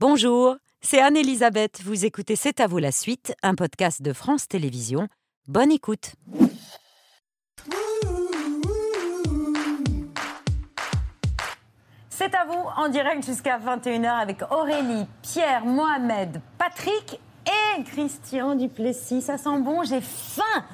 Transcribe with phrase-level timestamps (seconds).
[0.00, 1.82] Bonjour, c'est Anne-Elisabeth.
[1.82, 5.08] Vous écoutez C'est à vous la suite, un podcast de France Télévisions.
[5.48, 6.12] Bonne écoute.
[12.10, 19.20] C'est à vous en direct jusqu'à 21h avec Aurélie, Pierre, Mohamed, Patrick et Christian Duplessis.
[19.20, 20.64] Ça sent bon, j'ai faim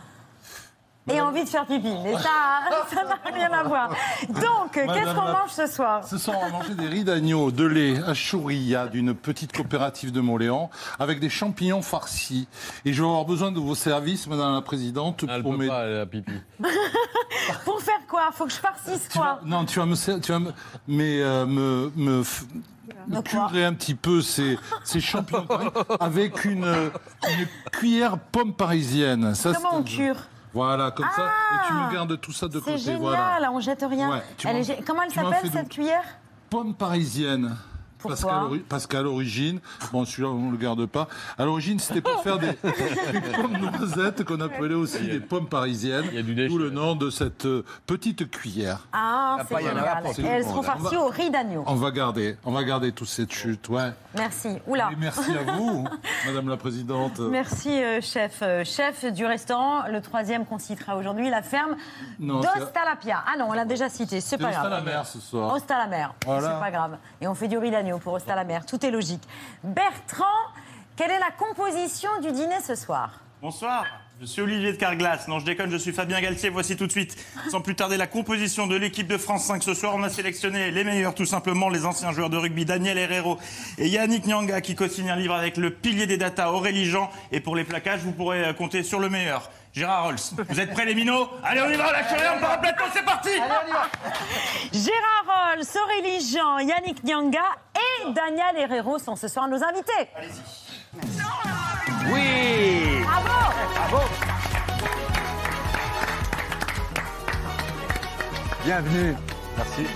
[1.10, 1.94] et envie de faire pipi.
[2.02, 2.30] Mais ça,
[2.94, 3.90] ça n'a rien à voir.
[4.28, 7.64] Donc, qu'est-ce qu'on mange ce soir Ce soir, on va manger des riz d'agneau, de
[7.64, 12.48] lait à Chouria, d'une petite coopérative de Montléon, avec des champignons farcis.
[12.84, 15.70] Et je vais avoir besoin de vos services, Madame la Présidente, Elle pour peut m'aider.
[15.70, 16.32] pas, elle a pipi.
[17.64, 18.30] Pour faire quoi?
[18.32, 19.40] Faut que je farcisse Tu vas- quoi?
[19.44, 20.52] Non, tu vas me, tu vas me,
[20.88, 22.44] mais, euh, me, me, f-
[23.24, 25.46] curer un petit peu ces, ces champignons
[26.00, 29.34] avec une, une cuillère pomme parisienne.
[29.34, 30.16] Ça, Comment on cure?
[30.54, 31.24] Voilà, comme ça.
[31.26, 32.78] Et tu Ah me gardes tout ça de C'est côté.
[32.78, 33.52] génial, Voilà.
[33.52, 34.10] on jette rien.
[34.10, 36.04] Ouais, Elle est Comment elle s'appelle cette cuillère?
[36.48, 37.56] Pomme parisienne.
[38.08, 39.60] Parce Pourquoi Parce qu'à l'origine,
[39.92, 42.48] bon celui-là on ne le garde pas, à l'origine c'était pour faire des,
[43.12, 46.48] des pommes noisettes qu'on appelait aussi des pommes parisiennes, Il y a du déchet.
[46.48, 48.86] d'où le nom de cette euh, petite cuillère.
[48.92, 50.20] Ah, c'est en avoir génial.
[50.20, 51.64] Et elles seront On farcies va- au riz d'agneau.
[51.66, 53.90] On va garder, on va garder toute cette chute, ouais.
[54.14, 54.58] Merci.
[54.66, 54.90] Oula.
[54.92, 55.84] Et merci à vous,
[56.26, 57.18] Madame la Présidente.
[57.20, 58.40] Merci, euh, chef.
[58.42, 61.76] Euh, chef du restaurant, le troisième qu'on citera aujourd'hui, la ferme
[62.20, 63.24] Non, c'est- d'Ostalapia.
[63.26, 64.84] Ah non, on l'a déjà cité, c'est C'est pas stade à la grave.
[64.84, 65.52] mer ce soir.
[65.54, 66.54] Ostalamer, Voilà.
[66.54, 66.96] c'est pas grave.
[67.20, 69.22] Et on fait du riz d'agneau pour Ostalamer, tout est logique.
[69.62, 70.24] Bertrand,
[70.96, 73.20] quelle est la composition du dîner ce soir?
[73.42, 73.84] Bonsoir,
[74.20, 75.28] je suis Olivier de Carglass.
[75.28, 76.48] Non, je déconne, je suis Fabien Galtier.
[76.48, 77.16] Voici tout de suite,
[77.50, 79.94] sans plus tarder, la composition de l'équipe de France 5 ce soir.
[79.96, 83.38] On a sélectionné les meilleurs, tout simplement, les anciens joueurs de rugby, Daniel Herrero
[83.76, 87.10] et Yannick Nyanga, qui co-signent un livre avec le pilier des data, Aurélie Jean.
[87.32, 90.16] Et pour les plaquages, vous pourrez euh, compter sur le meilleur, Gérard Rolls.
[90.48, 91.28] Vous êtes prêts, les minots?
[91.42, 93.30] Allez, on y va, lâchez rien, on part plateau, c'est parti
[94.72, 97.40] Gérard Rolls, Aurélie Jean, Yannick Nyanga
[97.74, 100.08] et Daniel Herrero sont ce soir nos invités.
[102.12, 104.04] Oui Bravo
[108.64, 109.14] Bienvenue.
[109.56, 109.86] Merci.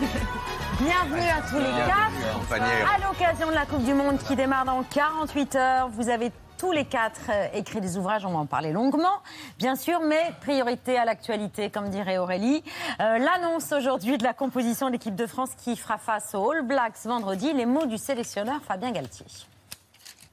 [0.81, 2.95] Bienvenue à tous les quatre.
[2.95, 6.71] À l'occasion de la Coupe du Monde qui démarre dans 48 heures, vous avez tous
[6.73, 9.23] les quatre euh, écrit des ouvrages, on va en parler longuement,
[9.59, 12.65] bien sûr, mais priorité à l'actualité, comme dirait Aurélie.
[13.01, 16.63] Euh, L'annonce aujourd'hui de la composition de l'équipe de France qui fera face aux All
[16.63, 19.27] Blacks vendredi, les mots du sélectionneur Fabien Galtier.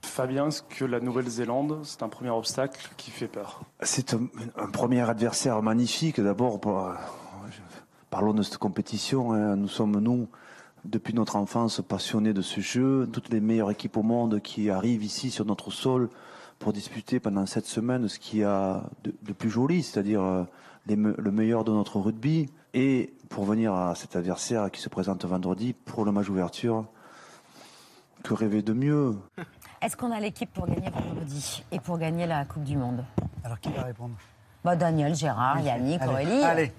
[0.06, 3.62] Fabien, est-ce que la Nouvelle-Zélande, c'est un premier obstacle qui fait peur?
[3.82, 4.28] C'est un,
[4.58, 6.22] un premier adversaire magnifique.
[6.22, 6.94] D'abord, euh,
[8.10, 9.34] parlons de cette compétition.
[9.34, 9.56] hein.
[9.56, 10.28] Nous sommes, nous,
[10.86, 13.10] depuis notre enfance, passionnés de ce jeu.
[13.12, 16.10] Toutes les meilleures équipes au monde qui arrivent ici sur notre sol
[16.60, 20.44] pour disputer pendant sept semaines ce qu'il y a de, de plus joli, c'est-à-dire euh,
[20.88, 22.48] le meilleur de notre rugby.
[22.74, 26.86] Et pour venir à cet adversaire qui se présente vendredi pour le match ouverture,
[28.24, 29.16] que rêver de mieux?
[29.82, 33.04] Est-ce qu'on a l'équipe pour gagner vendredi et pour gagner la Coupe du Monde
[33.44, 34.16] Alors qui va répondre
[34.64, 36.44] bah, Daniel, Gérard, Yannick, Allez, Aurélie.
[36.44, 36.74] Allez.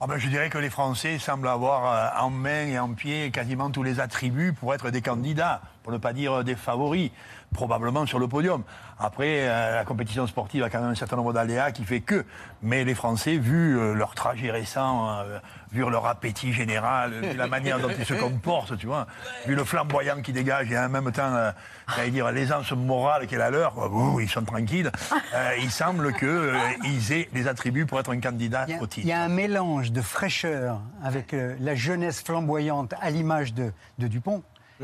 [0.00, 3.30] Ah ben, je dirais que les Français semblent avoir euh, en main et en pied
[3.30, 7.10] quasiment tous les attributs pour être des candidats, pour ne pas dire des favoris,
[7.52, 8.62] probablement sur le podium.
[8.98, 12.24] Après, euh, la compétition sportive a quand même un certain nombre d'aléas qui fait que.
[12.62, 15.38] Mais les Français, vu euh, leur trajet récent, euh,
[15.72, 19.06] vu leur appétit général, vu la manière dont ils se comportent, tu vois,
[19.46, 21.52] vu le flamboyant qu'ils dégagent et en même temps,
[21.94, 24.90] j'allais dire, l'aisance morale qu'elle a leur, ouh, ils sont tranquilles,
[25.34, 28.88] euh, il semble qu'ils aient les attributs pour être un candidat Il a, au il
[28.88, 29.06] titre.
[29.06, 34.42] y a un mélange de fraîcheur avec la jeunesse flamboyante à l'image de, de Dupont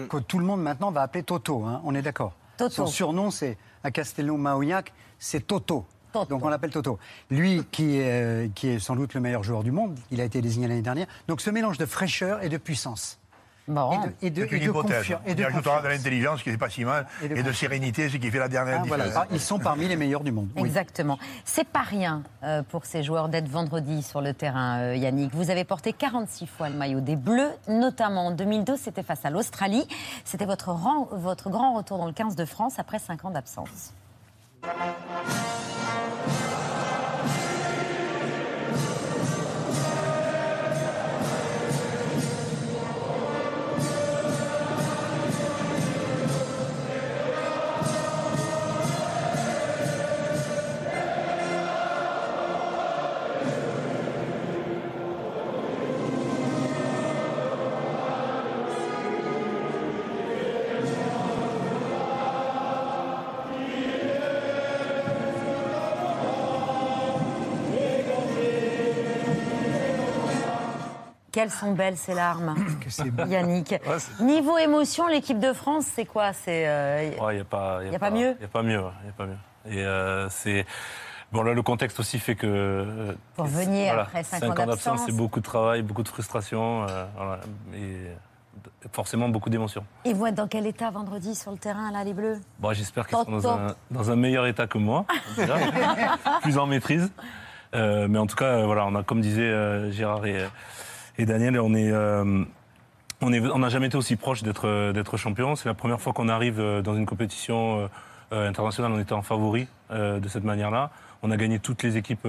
[0.08, 1.64] que tout le monde maintenant va appeler Toto.
[1.64, 2.32] hein, on est d'accord.
[2.68, 2.74] Toto.
[2.74, 5.84] Son surnom, c'est à Castelnau-Maoignac, c'est Toto.
[6.12, 6.26] Toto.
[6.26, 6.98] Donc on l'appelle Toto.
[7.30, 10.24] Lui, qui est, euh, qui est sans doute le meilleur joueur du monde, il a
[10.24, 11.06] été désigné l'année dernière.
[11.26, 13.18] Donc ce mélange de fraîcheur et de puissance.
[14.22, 15.42] Et de, et de, et confiance- et de
[15.88, 18.80] l'intelligence, qui n'est pas si mal, Et et de sérénité, ce qui fait la dernière
[18.82, 19.04] Ah, voilà.
[19.14, 20.48] Ah, Ils sont parmi les meilleurs du monde.
[20.56, 20.62] oui.
[20.64, 21.18] Exactement.
[21.44, 25.32] C'est pas rien euh, pour ces joueurs d'être vendredi sur le terrain, euh, Yannick.
[25.34, 29.30] Vous avez porté 46 fois le maillot des Bleus, notamment en 2002, c'était face à
[29.30, 29.86] l'Australie.
[30.24, 33.92] C'était votre, rang- votre grand retour dans le 15 de France après 5 ans d'absence.
[71.42, 73.74] Quelles sont belles ces larmes, Que c'est Yannick.
[74.20, 76.32] Niveau émotion, l'équipe de France, c'est quoi?
[76.32, 78.34] C'est euh, Il n'y a pas, Y a pas mieux?
[78.34, 78.80] Il n'y a pas mieux.
[78.80, 79.38] y a pas mieux.
[79.66, 80.64] Et euh, c'est.
[81.32, 82.46] Bon, là, le contexte aussi fait que.
[82.46, 85.00] euh, Pour venir après cinq ans d'absence, d'absence.
[85.06, 86.86] c'est beaucoup de travail, beaucoup de frustration.
[86.88, 87.40] euh, voilà,
[87.74, 87.96] et
[88.92, 89.84] forcément beaucoup d'émotions.
[90.04, 92.38] Ils vont être dans quel état vendredi sur le terrain, là, les Bleus?
[92.60, 95.06] Bon, J'espère qu'ils sont dans un, dans un meilleur état que moi,
[95.36, 95.56] déjà,
[96.42, 97.10] plus en maîtrise.
[97.74, 100.46] Euh, mais en tout cas, euh, voilà, on a, comme disaient euh, Gérard et,
[101.18, 101.90] et Daniel, on est.
[101.90, 102.44] euh,
[103.20, 105.54] on est- on n'a jamais été aussi proche d'être d'être champion.
[105.56, 107.88] C'est la première fois qu'on arrive euh, dans une compétition
[108.32, 108.90] euh, internationale.
[108.92, 110.90] On était en favori euh, de cette manière-là.
[111.22, 112.26] On a gagné toutes les équipes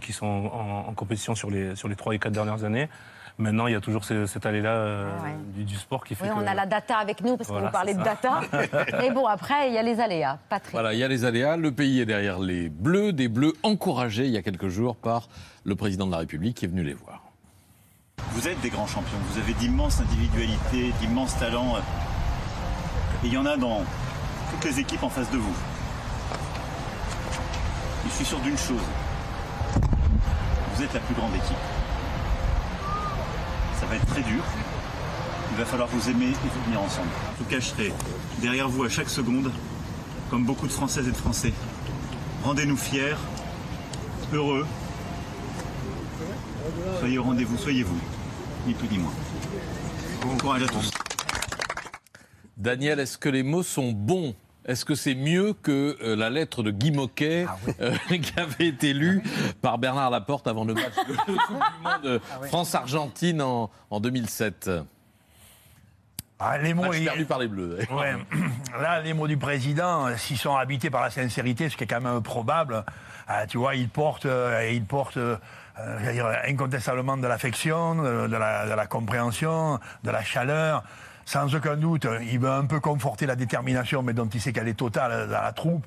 [0.00, 2.88] qui sont en, en compétition sur les sur les trois et quatre dernières années.
[3.36, 5.30] Maintenant, il y a toujours ce- cet allée-là euh, Ah ouais.
[5.54, 7.52] du, du sport qui fait Oui, on que- a la data avec nous parce que
[7.52, 8.40] Voilà, vous parlez de data.
[9.00, 10.38] Mais bon, après, il y a les aléas.
[10.48, 10.70] Patrick.
[10.72, 11.56] Voilà, il y a les aléas.
[11.56, 15.28] Le pays est derrière les Bleus, des Bleus encouragés il y a quelques jours par
[15.64, 17.23] le président de la République qui est venu les voir.
[18.32, 21.76] Vous êtes des grands champions, vous avez d'immenses individualités, d'immenses talents.
[23.22, 23.82] Et il y en a dans
[24.50, 25.54] toutes les équipes en face de vous.
[28.06, 28.82] Je suis sûr d'une chose.
[30.74, 31.56] Vous êtes la plus grande équipe.
[33.80, 34.42] Ça va être très dur.
[35.52, 37.08] Il va falloir vous aimer et vous tenir ensemble.
[37.32, 37.92] En tout cas, je serai
[38.38, 39.52] derrière vous à chaque seconde,
[40.30, 41.52] comme beaucoup de Françaises et de Français.
[42.42, 43.14] Rendez-nous fiers,
[44.32, 44.66] heureux.
[46.98, 47.98] Soyez au rendez-vous, soyez vous.
[48.66, 49.12] Ni plus ni moins.
[50.22, 50.90] Bon courage à tous.
[52.56, 54.34] Daniel, est-ce que les mots sont bons?
[54.66, 57.46] Est-ce que c'est mieux que euh, la lettre de Guy Moquet
[57.80, 59.22] euh, qui avait été lue
[59.60, 64.70] par Bernard Laporte avant le match de Coupe du Monde euh, France-Argentine en, en 2007
[66.38, 67.80] Ah, les mots, Match il- perdu par les Bleus.
[67.90, 68.14] Ouais.
[68.80, 71.86] Là, les mots du président, euh, s'ils sont habités par la sincérité, ce qui est
[71.86, 72.86] quand même probable,
[73.28, 75.18] euh, tu vois, il porte, euh, il porte
[75.78, 80.84] euh, incontestablement de l'affection, de, la, compréhension, de la chaleur.
[81.24, 84.68] Sans aucun doute, il veut un peu conforter la détermination, mais dont il sait qu'elle
[84.68, 85.86] est totale dans la troupe.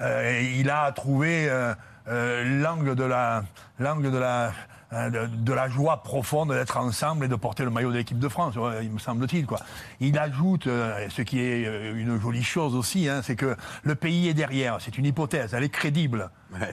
[0.00, 3.42] Euh, il a trouvé euh, l'angle de la,
[3.78, 4.52] l'angle de la,
[4.92, 8.28] de, de la joie profonde d'être ensemble et de porter le maillot de l'équipe de
[8.28, 9.46] France, ouais, il me semble-t-il.
[9.46, 9.60] Quoi.
[10.00, 13.94] Il ajoute, euh, ce qui est euh, une jolie chose aussi, hein, c'est que le
[13.94, 14.78] pays est derrière.
[14.80, 16.30] C'est une hypothèse, elle est crédible.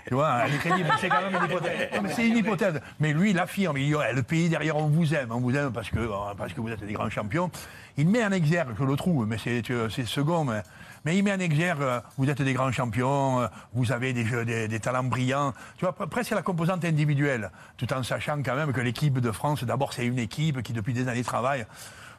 [0.07, 1.89] Tu vois, elle est crédible, c'est quand même une hypothèse.
[1.93, 2.81] Non, mais c'est une hypothèse.
[2.99, 5.55] Mais lui, il affirme, il dit, ouais, le pays derrière, on vous aime, on vous
[5.55, 7.51] aime parce que, euh, parce que vous êtes des grands champions.
[7.97, 10.61] Il met en exergue, je le trouve, mais c'est euh, c'est second, mais,
[11.07, 15.05] mais il met en exergue, vous êtes des grands champions, euh, vous avez des, talents
[15.05, 15.53] brillants.
[15.77, 19.31] Tu vois, pre- presque la composante individuelle, tout en sachant quand même que l'équipe de
[19.31, 21.65] France, d'abord, c'est une équipe qui depuis des années travaille.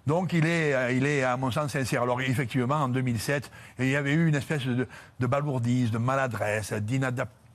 [0.06, 2.00] Donc il est, euh, à mon sens sincère.
[2.00, 4.87] Alors effectivement, en 2007, il y avait eu une espèce de
[5.26, 7.47] balourdise, de maladresse, d'inadaptation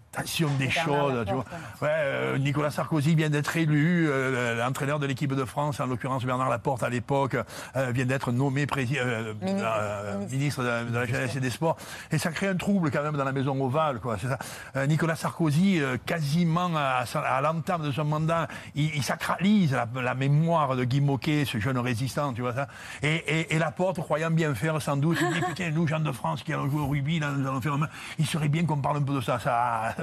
[0.58, 1.26] des choses.
[1.26, 1.46] Tu vois.
[1.82, 6.24] Ouais, euh, Nicolas Sarkozy vient d'être élu, euh, l'entraîneur de l'équipe de France, en l'occurrence
[6.26, 7.36] Bernard Laporte à l'époque,
[7.76, 10.30] euh, vient d'être nommé euh, Ministre.
[10.32, 10.64] Ministre.
[10.64, 11.78] de, de la jeunesse et des sports.
[12.12, 14.00] Et ça crée un trouble quand même dans la maison ovale.
[14.00, 14.18] Quoi.
[14.20, 14.38] C'est ça.
[14.76, 17.06] Euh, Nicolas Sarkozy, euh, quasiment à,
[17.42, 21.78] l'entame de son mandat, il, il sacralise la, la mémoire de Guy Moquet, ce jeune
[21.78, 22.68] résistant, tu vois ça.
[23.02, 26.12] Et, et, et Laporte, croyant bien faire sans doute, il dit putain, nous, gens de
[26.12, 27.88] France qui allons jouer au rugby, là, nous allons faire un-
[28.20, 29.40] il serait bien qu'on parle un peu de ça.
[29.40, 29.96] Ça,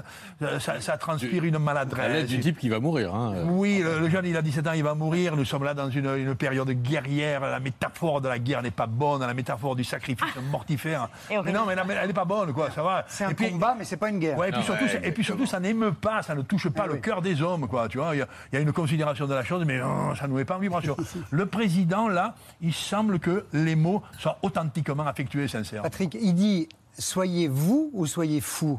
[0.58, 2.26] ça, ça transpire une À l'aide maladresse.
[2.26, 3.14] du type qui va mourir.
[3.14, 3.35] hein.
[3.49, 5.37] Oui, le, le jeune, il a 17 ans, il va mourir.
[5.37, 7.41] Nous sommes là dans une, une période guerrière.
[7.41, 9.20] La métaphore de la guerre n'est pas bonne.
[9.20, 11.08] La métaphore du sacrifice mortifère.
[11.31, 12.70] Et Mais non, mais la- elle n'est pas bonne, quoi.
[12.70, 13.05] Ça va.
[13.08, 14.36] C'est un puis- combat, mais c'est pas une guerre.
[14.39, 16.69] Ouais, et puis, Non, surtout, ouais, et puis surtout, ça n'émeut pas, ça ne touche
[16.69, 17.01] pas Ah le oui.
[17.01, 17.89] cœur des hommes, quoi.
[17.89, 20.15] Tu vois, il y, a- il y a une considération de la chose, mais oh,
[20.17, 20.96] ça ne nous met pas en vibration.
[21.31, 25.82] le président, là, il semble que les mots soient authentiquement affectueux et sincères.
[25.82, 28.79] Patrick, il dit soyez vous ou soyez fou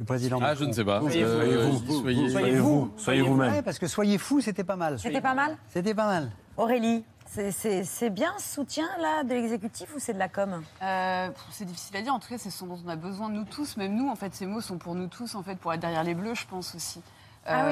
[0.00, 0.56] le président Ah, Macron.
[0.60, 1.00] je ne sais pas.
[1.00, 2.00] Soyez Euh, vous.
[2.00, 3.52] soyez- Soyez vous, soyez vous-même.
[3.52, 4.98] Ouais, parce que soyez fou, c'était pas mal.
[4.98, 6.30] C'était pas mal C'était pas mal.
[6.56, 10.62] Aurélie, c'est- bien ce soutien là de l'exécutif ou c'est de la com?
[10.82, 12.14] Euh, c'est difficile à dire.
[12.14, 13.76] En tout cas, c'est ce dont on a besoin de nous tous.
[13.76, 16.02] Même nous, en fait, ces mots sont pour nous tous, en fait, pour être derrière
[16.02, 17.02] les bleus, je pense aussi.
[17.46, 17.64] Ah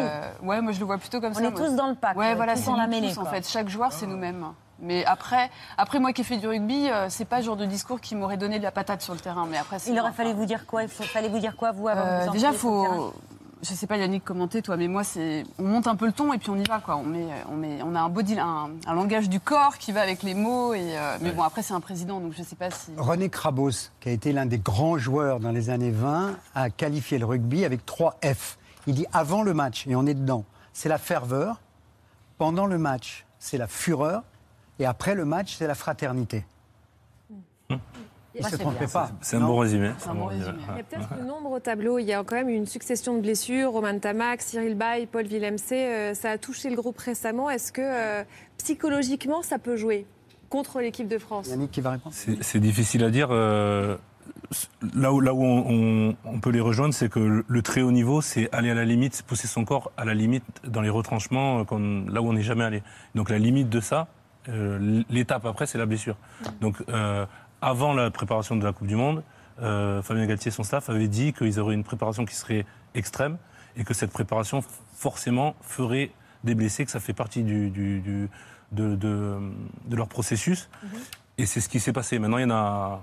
[0.42, 0.46] oui.
[0.48, 1.44] Ouais, moi je le vois plutôt comme On ça.
[1.44, 1.60] est moi.
[1.60, 3.46] tous dans le pack, Ouais, euh, voilà, c'est la mêlée, tous, en fait.
[3.48, 4.46] Chaque joueur, c'est nous-mêmes.
[4.80, 7.64] Mais après, après moi qui ai fait du rugby, euh, c'est pas le genre de
[7.66, 9.46] discours qui m'aurait donné de la patate sur le terrain.
[9.50, 11.88] Mais après, Il aurait fallu vous dire quoi Il faut- fallait vous dire quoi vous
[11.88, 13.12] avant de Euh, vous déjà, faut.
[13.60, 15.42] Je sais pas, Yannick, commenter, toi, mais moi, c'est.
[15.58, 16.94] On monte un peu le ton et puis on y va, quoi.
[16.96, 20.00] On, met, on, met, on a un body, un, un langage du corps qui va
[20.02, 20.74] avec les mots.
[20.74, 22.92] Et, euh, Mais bon, après, c'est un président, donc je sais pas si.
[22.96, 27.18] René Krabos, qui a été l'un des grands joueurs dans les années 20, a qualifié
[27.18, 28.58] le rugby avec trois F.
[28.86, 31.60] Il dit avant le match, et on est dedans, c'est la ferveur.
[32.38, 34.22] Pendant le match, c'est la fureur.
[34.78, 36.44] Et après le match, c'est la fraternité.
[38.34, 38.88] Il se c'est trompait bien.
[38.88, 39.10] pas.
[39.20, 39.90] C'est un bon résumé.
[39.98, 40.58] C'est un bon résumé.
[40.70, 41.98] Il y a peut-être le nombre au tableau.
[41.98, 43.72] Il y a quand même une succession de blessures.
[43.72, 45.56] Roman Tamac, Cyril Bay, Paul Villemc.
[45.72, 47.50] euh, ça a touché le groupe récemment.
[47.50, 48.22] Est-ce que euh,
[48.58, 50.06] psychologiquement, ça peut jouer
[50.50, 51.48] contre l'équipe de France?
[51.48, 52.14] Yannick qui va répondre.
[52.14, 53.28] C'est difficile à dire.
[53.32, 53.96] euh,
[54.94, 57.90] là où, là où on, on- on peut les rejoindre, c'est que le, très haut
[57.92, 60.90] niveau, c'est aller à la limite, c'est pousser son corps à la limite dans les
[60.90, 62.82] retranchements, comme- là où on n'est jamais allé.
[63.16, 64.06] Donc la limite de ça,
[65.10, 66.16] l'étape après, c'est la blessure.
[66.60, 67.26] Donc euh,
[67.60, 69.22] avant la préparation de la Coupe du Monde,
[69.60, 72.64] euh, Fabien Galtier et son staff avaient dit qu'ils auraient une préparation qui serait
[72.94, 73.36] extrême
[73.76, 74.62] et que cette préparation
[74.94, 76.10] forcément ferait
[76.44, 78.28] des blessés, que ça fait partie du, du- du-
[78.72, 79.38] de, de-
[79.86, 80.68] de leur processus.
[81.38, 82.18] Et c'est ce qui s'est passé.
[82.18, 83.00] Maintenant, il y en a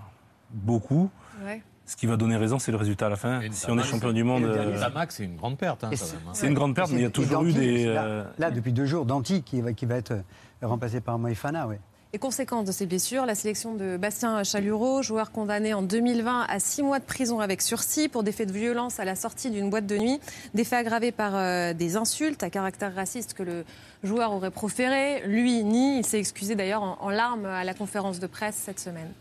[0.51, 1.09] beaucoup.
[1.43, 1.61] Ouais.
[1.85, 3.41] Ce qui va donner raison, c'est le résultat à la fin.
[3.51, 5.83] Si on est champion du monde, euh, Tamac, c'est une grande perte.
[5.83, 6.19] hein, c'est- hein.
[6.33, 7.85] c'est une grande perte, mais il y a toujours eu des.
[7.85, 10.21] Là, euh, là, depuis deux jours, Danti qui va, qui va être euh,
[10.61, 11.67] remplacé par Moïfana.
[11.67, 11.79] Ouais.
[12.13, 16.59] Et conséquence de ces blessures, la sélection de Bastien Chalureau, joueur condamné en 2020 à
[16.59, 19.69] six mois de prison avec sursis pour des faits de violence à la sortie d'une
[19.69, 20.19] boîte de nuit,
[20.53, 23.65] des faits aggravés par euh, des insultes à caractère raciste que le
[24.03, 25.27] joueur aurait proféré.
[25.27, 28.79] Lui nie, il s'est excusé d'ailleurs en, en larmes à la conférence de presse cette
[28.79, 29.11] semaine.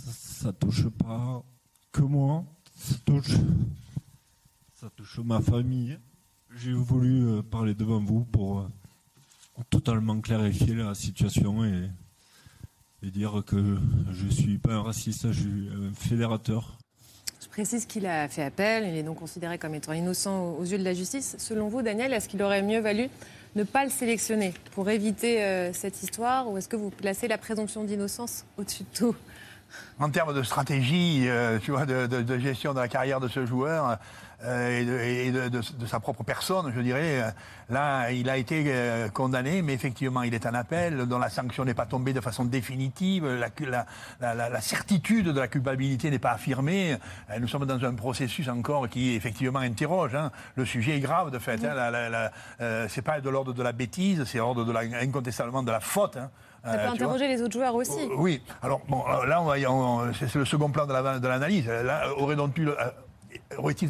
[0.00, 1.42] ça, ça touche pas
[1.92, 2.44] que moi,
[2.76, 3.34] ça touche,
[4.80, 5.98] ça touche ma famille.
[6.56, 8.68] J'ai voulu euh, parler devant vous pour euh,
[9.68, 11.90] totalement clarifier la situation et,
[13.02, 13.76] et dire que
[14.10, 16.78] je suis pas un raciste, je suis un fédérateur.
[17.42, 20.78] Je précise qu'il a fait appel, il est donc considéré comme étant innocent aux yeux
[20.78, 21.36] de la justice.
[21.38, 23.08] Selon vous, Daniel, est-ce qu'il aurait mieux valu
[23.56, 27.38] ne pas le sélectionner pour éviter euh, cette histoire ou est-ce que vous placez la
[27.38, 29.16] présomption d'innocence au-dessus de tout?
[29.98, 33.28] En termes de stratégie, euh, tu vois, de, de- de gestion de la carrière de
[33.28, 33.94] ce joueur euh,
[34.42, 37.30] et, de, et de- de- de sa propre personne, je dirais, euh,
[37.68, 41.64] là, il a été euh, condamné, mais effectivement, il est en appel, dont la sanction
[41.64, 43.86] n'est pas tombée de façon définitive, la, cu- la-
[44.20, 46.96] la- la- la certitude de la culpabilité n'est pas affirmée.
[47.30, 50.14] Euh, Nous sommes dans un processus encore qui effectivement interroge.
[50.14, 50.30] hein.
[50.56, 51.62] Le sujet est grave, de fait.
[51.64, 51.74] hein.
[51.74, 55.70] La- euh, c'est pas de l'ordre de la bêtise, c'est l'ordre de la, incontestablement de
[55.72, 56.16] la faute.
[56.16, 56.30] hein.
[56.64, 58.00] Ça Euh, peut interroger les autres joueurs aussi.
[58.00, 61.26] Euh, Oui, alors bon, euh, là, on on- c'est le second plan de la- de
[61.28, 61.66] l'analyse.
[61.66, 62.90] Là, aurait donc pu le- euh,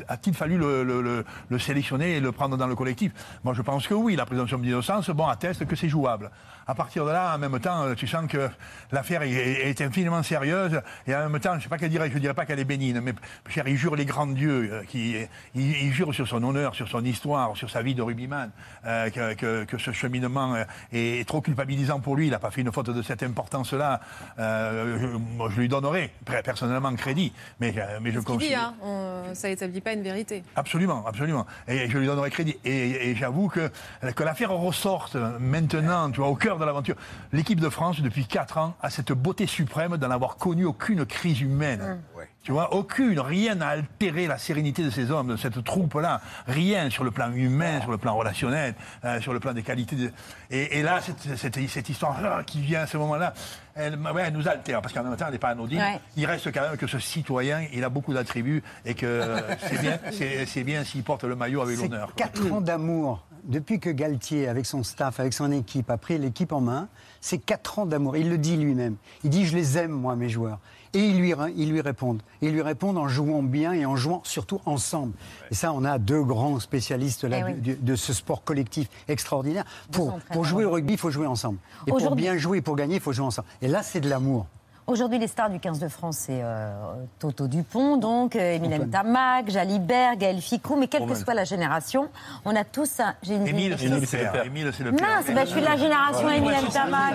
[0.08, 3.12] a-t-il fallu le, le- le- le sélectionner et le prendre dans le collectif?
[3.44, 4.16] Moi, je pense que oui.
[4.16, 6.30] La présomption d'innocence, bon, atteste que c'est jouable.
[6.66, 8.48] À partir de là, en même temps, euh, tu sens que
[8.92, 12.18] l'affaire est, est infiniment sérieuse et en même temps, je sais pas qu'elle dirait, je
[12.18, 13.12] dirais pas qu'elle est bénigne, mais
[13.48, 15.16] cher, il jure les grands dieux, euh, qui,
[15.54, 18.50] il, il jure sur son honneur, sur son histoire, sur sa vie de rugbyman,
[18.86, 20.54] euh, que, que- que ce cheminement
[20.92, 22.26] est trop culpabilisant pour lui.
[22.26, 24.00] Il n'a pas fait une faute de cette importance-là.
[24.38, 28.60] Euh, je, moi, je lui donnerai per- personnellement crédit, mais, mais je considère.
[28.60, 30.42] hein, on- ça établit pas une vérité.
[30.56, 31.46] Absolument, absolument.
[31.68, 32.56] Et je lui donnerai crédit.
[32.64, 33.70] Et, et j'avoue que,
[34.14, 36.94] que l'affaire ressorte maintenant, tu vois, au cœur de l'aventure.
[37.32, 41.40] L'équipe de France, depuis 4 ans, a cette beauté suprême d'en avoir connu aucune crise
[41.40, 42.00] humaine.
[42.42, 46.20] Tu vois, aucune, rien n'a altéré la sérénité de ces hommes, de cette troupe-là.
[46.46, 48.74] Rien sur le plan humain, sur le plan relationnel,
[49.04, 49.96] euh, sur le plan des qualités.
[49.96, 50.12] de-
[50.50, 53.34] Et, et là, cette, cette- cette histoire-là qui vient à ce moment-là,
[53.74, 55.78] elle, ouais, elle nous altère, parce qu'en même temps, elle n'est pas anodine.
[55.78, 56.00] Ouais.
[56.16, 59.80] Il reste quand même que ce citoyen, il a beaucoup d'attributs et que euh, c'est
[59.80, 62.14] bien, c'est, c'est bien s'il porte le maillot avec C'est l'honneur.
[62.14, 63.26] quatre ans d'amour.
[63.44, 66.88] Depuis que Galtier, avec son staff, avec son équipe, a pris l'équipe en main,
[67.22, 68.16] c'est quatre ans d'amour.
[68.18, 68.96] Il le dit lui-même.
[69.24, 70.58] Il dit Je les aime, moi, mes joueurs.
[70.92, 72.20] Et ils lui, ils lui répondent.
[72.42, 75.12] Ils lui répondent en jouant bien et en jouant surtout ensemble.
[75.50, 77.54] Et ça, on a deux grands spécialistes là, Eh oui.
[77.54, 79.64] du- de, ce sport collectif extraordinaire.
[79.92, 81.58] Pour, pour jouer au rugby, il faut jouer ensemble.
[81.86, 83.46] Et pour bien jouer, pour gagner, il faut jouer ensemble.
[83.62, 84.46] Et là, c'est de l'amour.
[84.90, 86.72] Aujourd'hui, les stars du 15 de France, c'est euh,
[87.20, 88.90] Toto Dupont, donc, euh, Emilien Antoine.
[88.90, 92.08] Tamac, Jalibert, Gaël Ficou, mais quelle que soit la génération,
[92.44, 93.14] on a tous un.
[93.22, 94.44] J'ai une Émile, c'est le Émile, c'est le père.
[94.46, 95.20] Émile, c'est le Non, père.
[95.24, 97.14] c'est- bah, je suis de la génération Emilien Tamac.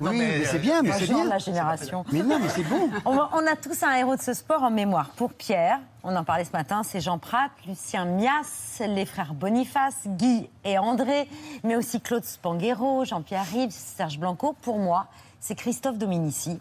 [0.00, 1.28] Oui, mais, mais c'est bien, mais c'est je suis de bien.
[1.28, 2.04] la génération.
[2.12, 2.88] Mais non, mais c'est bon.
[3.04, 5.10] On, on a tous un héros de ce sport en mémoire.
[5.16, 9.96] Pour Pierre, on en parlait ce matin, c'est Jean Prat, Lucien Mias, les frères Boniface,
[10.06, 11.28] Guy et André,
[11.64, 14.54] mais aussi Claude Spanghero, Jean-Pierre Rives, Serge Blanco.
[14.62, 15.06] Pour moi,
[15.40, 16.60] c'est Christophe Dominici.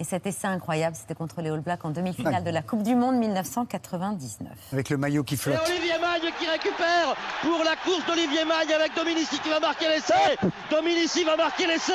[0.00, 2.94] Et cet essai incroyable, c'était contre les All Blacks en demi-finale de la Coupe du
[2.94, 4.48] Monde 1999.
[4.72, 5.58] Avec le maillot qui Et flotte.
[5.68, 10.36] Olivier Magne qui récupère pour la course d'Olivier Magne avec Dominici qui va marquer l'essai.
[10.70, 11.92] Dominici va marquer l'essai.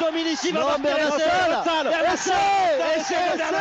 [0.00, 1.28] Dominici va marquer l'essai.
[1.84, 2.30] Et l'essai
[2.96, 3.54] L'essai L'essai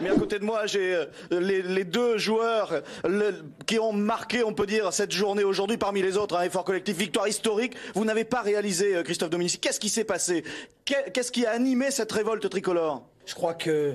[0.00, 2.72] Mais à côté de moi, j'ai euh, les, les deux joueurs
[3.04, 6.64] le- qui ont marqué, on peut dire, cette journée aujourd'hui parmi les autres, un effort
[6.64, 7.74] collectif, victoire historique.
[7.94, 9.58] Vous n'avez pas réalisé, euh, Christophe Dominici.
[9.58, 10.44] Qu'est-ce qui s'est passé?
[10.86, 13.02] Qu'est- Qu'est-ce qui a animé cette révolte tricolore?
[13.26, 13.94] Je crois que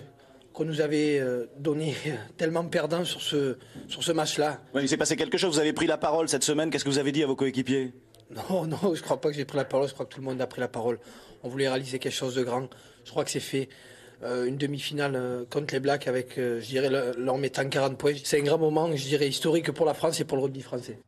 [0.53, 1.95] qu'on nous avait euh, donné
[2.37, 3.57] tellement perdant sur ce,
[3.87, 4.59] sur ce match-là.
[4.73, 5.53] Oui, Il s'est passé quelque chose.
[5.53, 6.69] Vous avez pris la parole cette semaine.
[6.69, 7.93] Qu'est-ce que vous avez dit à vos coéquipiers?
[8.49, 9.87] Non, non, je crois pas que j'ai pris la parole.
[9.87, 10.99] Je crois que tout le monde a pris la parole.
[11.43, 12.67] On voulait réaliser quelque chose de grand.
[13.05, 13.69] Je crois que c'est fait.
[14.21, 17.97] Euh, une demi-finale euh, contre les Blacks avec, euh, je dirais, le- leur mettant 40
[17.97, 18.11] points.
[18.25, 20.99] C'est un grand moment, je dirais, historique pour la France et pour le rugby français.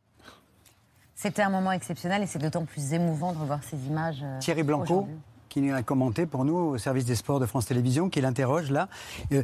[1.14, 4.20] C'était un moment exceptionnel et c'est d'autant plus émouvant de revoir ces images.
[4.22, 5.06] euh, Thierry Blanco.
[5.52, 8.88] Qui a commenté pour nous au service des sports de France Télévisions, qui l'interroge là.
[9.32, 9.42] Euh,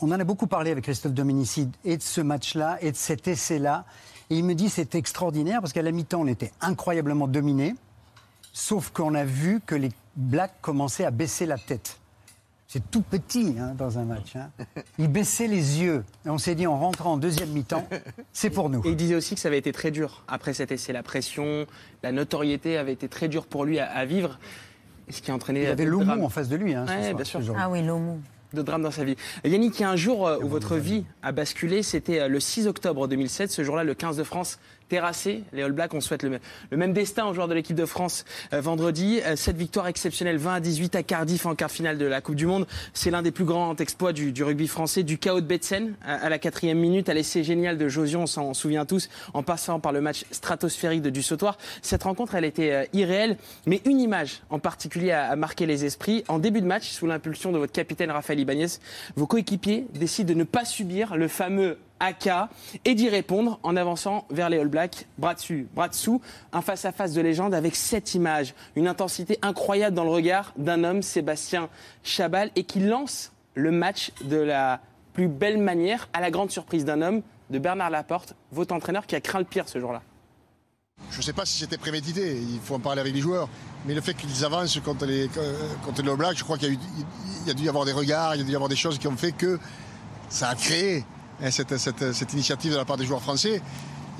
[0.00, 3.26] on en a beaucoup parlé avec Christophe Dominici et de ce match-là et de cet
[3.26, 3.84] essai-là.
[4.30, 7.74] Et il me dit c'est extraordinaire parce qu'à la mi-temps, on était incroyablement dominés,
[8.52, 11.98] sauf qu'on a vu que les Blacks commençaient à baisser la tête.
[12.68, 14.34] C'est tout petit hein, dans un match.
[14.36, 14.50] hein.
[14.98, 16.04] Ils baissaient les yeux.
[16.24, 17.86] Et on s'est dit, en rentrant en deuxième mi-temps,
[18.32, 18.82] c'est pour nous.
[18.84, 20.92] Et il disait aussi que ça avait été très dur après cet essai.
[20.92, 21.66] La pression,
[22.02, 24.38] la notoriété avait été très dure pour lui à vivre.
[25.08, 25.62] Ce qui a entraîné.
[25.62, 26.24] Il avait Lomou drames.
[26.24, 26.74] en face de lui.
[26.74, 27.40] Hein, Ouais, bien sûr.
[27.58, 28.20] Ah oui, Lomou.
[28.52, 29.16] de drame dans sa vie.
[29.44, 32.40] Yannick, il y a un jour euh, où votre vie a basculé, c'était euh, le
[32.40, 33.50] 6 octobre 2007.
[33.50, 34.58] Ce jour-là, le 15 de France
[34.88, 35.42] terrassé.
[35.52, 36.40] Les All Blacks, on souhaite le, même-
[36.70, 39.20] le même destin aux joueurs de l'équipe de France euh, vendredi.
[39.24, 42.36] Euh, cette victoire exceptionnelle 20 à 18 à Cardiff en quart finale de la Coupe
[42.36, 45.02] du Monde, c'est l'un des plus grands exploits du, rugby français.
[45.02, 48.54] Du chaos de Betsen à, la quatrième minute, à l'essai génial de Josion, on s'en
[48.54, 51.58] souvient tous, en passant par le match stratosphérique de Du Sautoir.
[51.82, 55.84] Cette rencontre, elle était euh, irréelle, mais une image en particulier a, a marqué les
[55.84, 56.24] esprits.
[56.28, 58.66] En début de match, sous l'impulsion de votre capitaine Raphaël Ibanez,
[59.16, 62.28] vos coéquipiers décident de ne pas subir le fameux AK
[62.84, 66.20] et d'y répondre en avançant vers les All Blacks, bras dessus, bras dessous,
[66.52, 71.02] un face-à-face de légende avec cette image, une intensité incroyable dans le regard d'un homme,
[71.02, 71.68] Sébastien
[72.02, 74.80] Chabal, et qui lance le match de la
[75.12, 79.16] plus belle manière, à la grande surprise d'un homme, de Bernard Laporte, votre entraîneur qui
[79.16, 80.02] a craint le pire ce jour-là.
[81.10, 83.48] Je ne sais pas si c'était prémédité, il faut en parler avec les joueurs.
[83.86, 86.78] Mais le fait qu'ils avancent contre les, les All Blacks, je crois qu'il y,
[87.46, 88.98] y a dû y avoir des regards, il y a dû y avoir des choses
[88.98, 89.58] qui ont fait que
[90.28, 91.04] ça a créé
[91.50, 93.60] cette, cette- cette initiative de la part des joueurs français.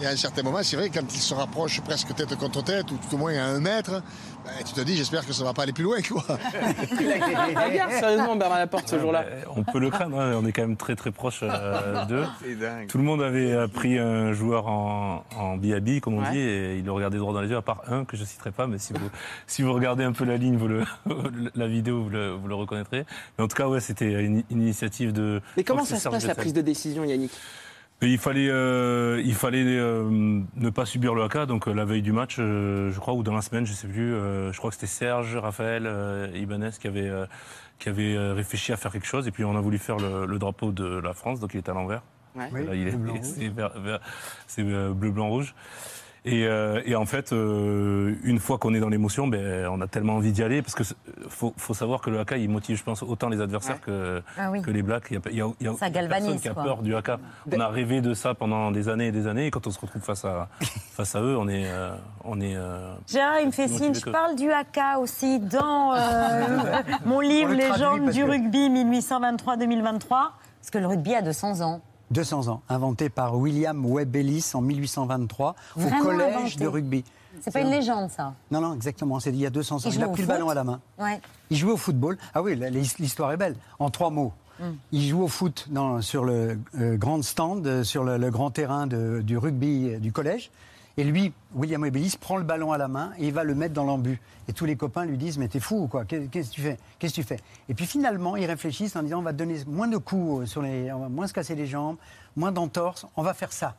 [0.03, 2.91] Et à un certain moment, c'est vrai, quand ils se rapprochent presque tête contre tête,
[2.91, 4.03] ou tout au moins à un mètre,
[4.45, 5.97] ben, tu te dis, j'espère que ça ne va pas aller plus loin.
[6.03, 6.23] Quoi.
[6.91, 9.25] Regarde sérieusement Bernard Laporte ce jour-là.
[9.57, 12.25] On peut le craindre, hein, on est quand même très très proche euh, d'eux.
[12.89, 16.31] Tout le monde avait euh, pris un joueur en, en BAB, comme on Ouais.
[16.33, 18.51] dit, et il le regardait droit dans les yeux, à part un que je citerai
[18.51, 19.09] pas, mais si vous,
[19.47, 20.85] si vous regardez un peu la ligne, vous le,
[21.55, 23.05] la vidéo, vous le, vous le reconnaîtrez.
[23.39, 25.41] Mais en tout cas, ouais, c'était une, une initiative de.
[25.57, 27.33] Mais comment ça se passe la prise de décision, Yannick?
[28.03, 31.47] Et Il fallait, euh, il fallait euh, ne pas subir le AK.
[31.47, 33.89] Donc euh, la veille du match, euh, je crois, ou dans la semaine, je sais
[33.89, 34.13] plus.
[34.15, 37.25] euh, je crois que c'était Serge, Raphaël, euh, Ibanez qui avait, euh,
[37.79, 39.27] qui avait réfléchi à faire quelque chose.
[39.27, 41.69] Et puis on a voulu faire le, le drapeau de la France, donc il est
[41.69, 42.03] à l'envers.
[42.35, 42.51] Ouais.
[42.65, 43.99] Là, il est, bleu, blanc, rouge.
[44.47, 45.55] c'est euh, bleu, blanc, rouge.
[46.29, 49.87] Et, euh, et en fait, euh, une fois qu'on est dans l'émotion, ben, on a
[49.87, 50.83] tellement envie d'y aller parce que
[51.29, 54.51] faut, faut savoir que le AK, il motive, je pense, autant les adversaires que, Ah
[54.51, 54.61] oui.
[54.61, 55.07] que les Blacks.
[55.11, 56.65] Il y a, il y a- il y a Ça personne galvanise, qui a quoi.
[56.65, 57.11] peur du AK.
[57.53, 59.47] On a rêvé de ça pendant des années et des années.
[59.47, 60.49] Et quand on se retrouve face à,
[60.97, 61.91] face à eux, on est, euh,
[62.25, 62.57] on est.
[62.57, 66.43] euh, Gérard, il me fait signe, je parle du haka aussi dans euh,
[67.07, 71.81] mon livre le Légende du rugby 1823-2023, parce que le rugby a 200 ans.
[72.11, 76.59] 200 ans, inventé par William Webb Ellis en 1823 Vraiment au collège inventé.
[76.61, 77.05] de rugby.
[77.41, 78.33] C'est pas une légende, ça.
[78.51, 79.91] Non, non, exactement, c'est il y a 200 ans.
[79.93, 80.81] Il a pris le ballon à la main.
[80.99, 81.21] Ouais.
[81.51, 82.17] Il jouait au football.
[82.35, 82.57] Ah oui,
[82.99, 83.57] l'histoire est belle.
[83.79, 84.33] En trois mots.
[84.59, 84.65] Mm.
[84.93, 88.51] Il joue au foot dans- sur le euh, grand stand, euh, sur le, le grand
[88.51, 90.51] terrain de- du rugby euh, du collège.
[90.99, 93.55] Et lui, William Webb Ellis, prend le ballon à la main et il va le
[93.55, 94.19] mettre dans l'embu.
[94.49, 96.05] Et tous les copains lui disent Mais t'es fou ou quoi?
[96.07, 96.79] Qu'est- Qu'est-ce que tu fais?
[96.99, 97.39] Qu'est-ce que tu fais?
[97.69, 100.63] Et puis finalement, ils réfléchissent en disant On va donner moins de coups, euh, sur
[100.63, 101.97] les, on va moins se casser les jambes,
[102.35, 103.75] moins d'entorses, on va faire ça.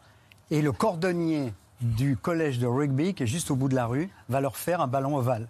[0.51, 4.09] Et le cordonnier du collège de rugby, qui est juste au bout de la rue,
[4.29, 5.47] va leur faire un ballon ovale.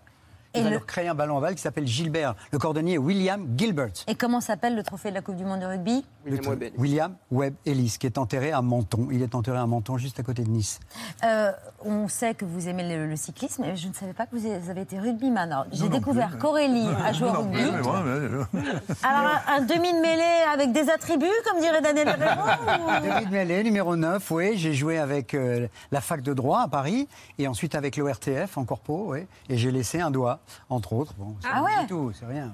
[0.58, 2.36] Il Et va le- leur créer un ballon ovale qui s'appelle Gilbert.
[2.52, 3.92] Le cordonnier est William Gilbert.
[4.08, 6.06] Et comment s'appelle le trophée de la Coupe du Monde de rugby?
[6.26, 9.08] Le tr- William Webb Ellis, qui est enterré à Menton.
[9.12, 10.80] Il est enterré à Menton, juste à côté de Nice.
[11.24, 11.52] Euh,
[11.86, 14.46] On sait que vous aimez le, le cyclisme, mais je ne savais pas que vous
[14.70, 15.52] avez été rugbyman.
[15.52, 17.60] Alors, J'ai découvert qu'Aurélie a joué au rugby.
[17.72, 18.62] mais moi, mais-
[19.04, 23.64] Alors, un, demi de mêlée avec des attributs, comme dirait Daniel Herrero ou- David Mellet,
[23.64, 24.58] numéro 9, oui.
[24.58, 28.66] J'ai joué avec euh, la fac de droit à Paris et ensuite avec l'ORTF en
[28.66, 29.20] corpo, oui.
[29.50, 31.14] Et j'ai laissé un doigt, entre autres.
[31.18, 32.52] Bon, c'est Ah ouais tout, c'est rien.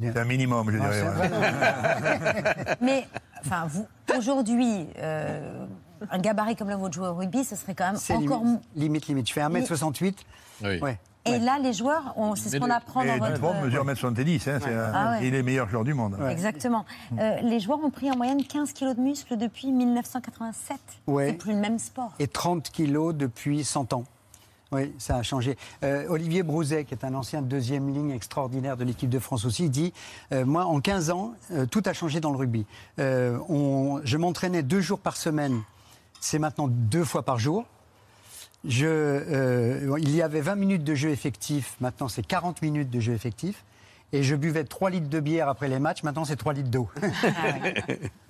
[0.00, 2.76] C'est un minimum, je Non, dirais.
[2.80, 3.06] Mais,
[3.44, 5.66] enfin, vous, aujourd'hui, euh,
[6.10, 8.42] un gabarit comme le vôtre jouer au rugby, ce serait quand même encore...
[8.44, 9.28] limite, limite, limite.
[9.28, 10.14] Je fais 1m68.
[10.62, 10.78] Oui.
[10.80, 10.98] Ouais.
[11.24, 13.34] Et là, les joueurs, on- c'est ce qu'on apprend dans votre...
[13.34, 15.26] Dupont mesure 1m70, hein, c'est un- Ah ouais.
[15.26, 16.16] il est le meilleur joueur du monde.
[16.30, 16.86] Exactement.
[17.18, 20.78] Euh, les joueurs ont pris en moyenne 15 kilos de muscles depuis 1987.
[21.06, 21.26] Ouais.
[21.26, 22.12] C'est plus le même sport.
[22.18, 24.04] Et 30 kilos depuis 100 ans.
[24.70, 25.56] Oui, ça a changé.
[25.82, 29.70] Euh, Olivier Brouzet, qui est un ancien deuxième ligne extraordinaire de l'équipe de France aussi,
[29.70, 29.94] dit
[30.32, 32.66] euh, Moi, en 15 ans, euh, tout a changé dans le rugby.
[32.98, 35.62] On- je m'entraînais deux jours par semaine,
[36.20, 37.64] c'est maintenant deux fois par jour.
[38.66, 43.14] Je, il y avait 20 minutes de jeu effectif, maintenant c'est 40 minutes de jeu
[43.14, 43.64] effectif.
[44.12, 46.88] Et je buvais 3 litres de bière après les matchs, maintenant c'est 3 litres d'eau.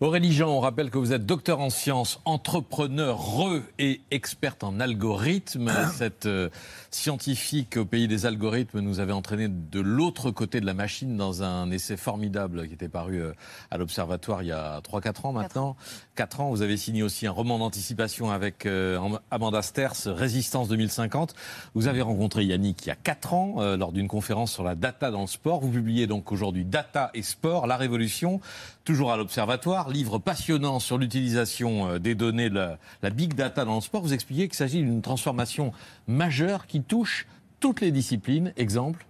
[0.00, 4.78] Aurélie Jean, on rappelle que vous êtes docteur en sciences, entrepreneur re et experte en
[4.78, 5.72] algorithmes.
[5.94, 6.50] Cette euh,
[6.90, 11.42] scientifique au pays des algorithmes nous avait entraîné de l'autre côté de la machine dans
[11.42, 13.32] un essai formidable qui était paru euh,
[13.70, 15.76] à l'Observatoire il y a 3-4 ans maintenant.
[16.14, 21.34] 4 ans, vous avez signé aussi un roman d'anticipation avec euh, Amanda Sters, Résistance 2050.
[21.72, 25.10] Vous avez rencontré Yannick il y a 4 ans lors d'une conférence sur la data
[25.10, 25.60] dans le sport.
[25.60, 28.42] Vous publiez donc aujourd'hui Data et sport, la révolution,
[28.86, 33.64] toujours à l'Observatoire, livre passionnant sur l'utilisation euh, des données, de la, la big data
[33.64, 34.00] dans le sport.
[34.00, 35.72] Vous expliquez qu'il s'agit d'une transformation
[36.06, 37.26] majeure qui touche
[37.60, 38.52] toutes les disciplines.
[38.56, 39.04] Exemple?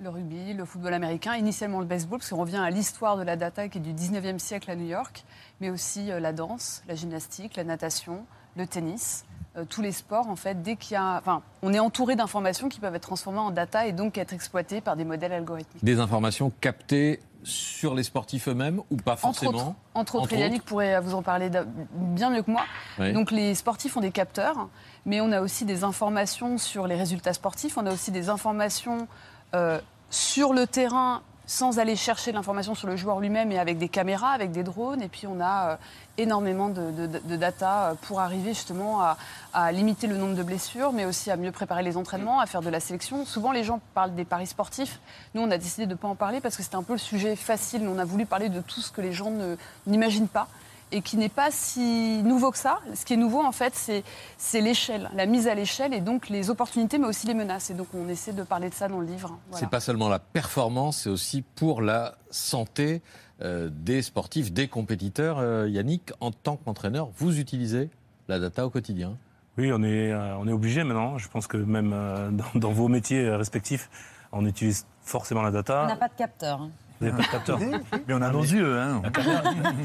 [0.00, 3.36] Le rugby, le football américain, initialement le baseball, parce qu'on revient à l'histoire de la
[3.36, 5.24] data qui est du 19e siècle à New York,
[5.60, 8.24] mais aussi euh, la danse, la gymnastique, la natation,
[8.56, 9.24] le tennis,
[9.56, 11.18] euh, tous les sports, en fait, dès qu'il y a.
[11.18, 14.80] Enfin, on est entouré d'informations qui peuvent être transformées en data et donc être exploitées
[14.80, 15.84] par des modèles algorithmiques.
[15.84, 20.64] Des informations captées sur les sportifs eux-mêmes ou pas forcément Entre autres, entre autres, Yannick
[20.64, 21.50] pourrait vous en parler
[21.92, 22.62] bien mieux que moi.
[22.98, 23.12] Oui.
[23.12, 24.68] Donc les sportifs ont des capteurs,
[25.06, 29.08] mais on a aussi des informations sur les résultats sportifs, on a aussi des informations
[29.54, 33.88] euh, sur le terrain sans aller chercher l'information sur le joueur lui-même et avec des
[33.88, 35.00] caméras, avec des drones.
[35.00, 35.76] Et puis on a euh,
[36.18, 41.30] énormément de, data euh, pour arriver justement à, limiter le nombre de blessures, mais aussi
[41.30, 43.24] à mieux préparer les entraînements, à faire de la sélection.
[43.24, 45.00] Souvent les gens parlent des paris sportifs.
[45.34, 46.98] Nous on a décidé de ne pas en parler parce que c'était un peu le
[46.98, 47.88] sujet facile.
[47.88, 49.56] On a voulu parler de tout ce que les gens ne-
[49.86, 50.48] n'imaginent pas
[50.92, 52.80] et qui n'est pas si nouveau que ça.
[52.94, 56.50] Ce qui est nouveau, en fait, c'est, l'échelle, la mise à l'échelle et donc les
[56.50, 57.70] opportunités, mais aussi les menaces.
[57.70, 59.38] Et donc, on essaie de parler de ça dans le livre.
[59.50, 59.60] Voilà.
[59.64, 63.02] C'est pas seulement la performance, c'est aussi pour la santé
[63.42, 65.38] euh, des sportifs, des compétiteurs.
[65.38, 67.90] Euh, Yannick, en tant qu'entraîneur, vous utilisez
[68.28, 69.16] la data au quotidien?
[69.58, 71.18] Oui, on est, euh, on est obligé maintenant.
[71.18, 73.90] Je pense que même euh, dans, dans vos métiers respectifs,
[74.32, 75.86] on utilise forcément la On data.
[75.86, 76.62] n'a pas de capteur.
[76.62, 76.70] hein.
[77.00, 77.58] Vous n'avez pas de capteur.
[78.06, 79.00] Mais on a nos yeux, hein.
[79.04, 79.42] La caméra,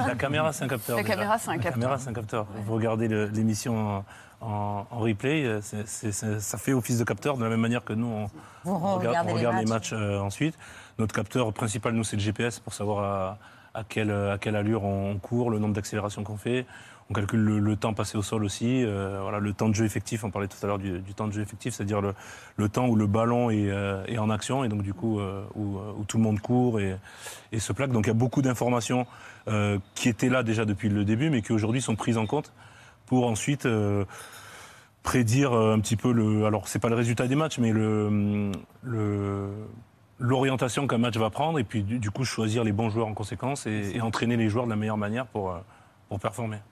[0.08, 0.97] la caméra, c'est un capteur.
[0.97, 1.15] La déjà.
[1.15, 1.73] caméra, c'est un La capteur.
[1.82, 2.47] caméra, c'est un capteur.
[2.65, 4.04] Vous regardez l'émission
[4.41, 8.28] en, replay, euh, ça fait office de capteur de la même manière que nous,
[8.65, 9.93] on, regarde, on les regarde les matchs.
[9.93, 10.58] matchs euh, ensuite.
[10.99, 13.38] Notre capteur principal, nous, c'est le GPS pour savoir à,
[13.73, 16.65] à quelle, à quelle allure on court, le nombre d'accélérations qu'on fait.
[17.13, 20.23] On calcule le, temps passé au sol aussi, euh, voilà, le temps de jeu effectif.
[20.23, 23.06] On parlait tout à l'heure du, temps de jeu effectif, c'est-à-dire le, temps où le
[23.06, 26.39] ballon est, euh, est en action et donc du coup euh, où, tout le monde
[26.39, 26.97] court et,
[27.60, 27.91] se plaque.
[27.91, 29.06] Donc il y a beaucoup d'informations
[29.93, 32.52] qui étaient là déjà depuis le début, mais qui aujourd'hui sont prises en compte
[33.06, 33.67] pour ensuite
[35.04, 36.45] prédire un petit peu le.
[36.45, 37.71] Alors c'est pas le résultat des matchs, mais
[40.17, 43.67] l'orientation qu'un match va prendre et puis du, coup choisir les bons joueurs en conséquence
[43.67, 45.54] et, entraîner les joueurs de la meilleure manière pour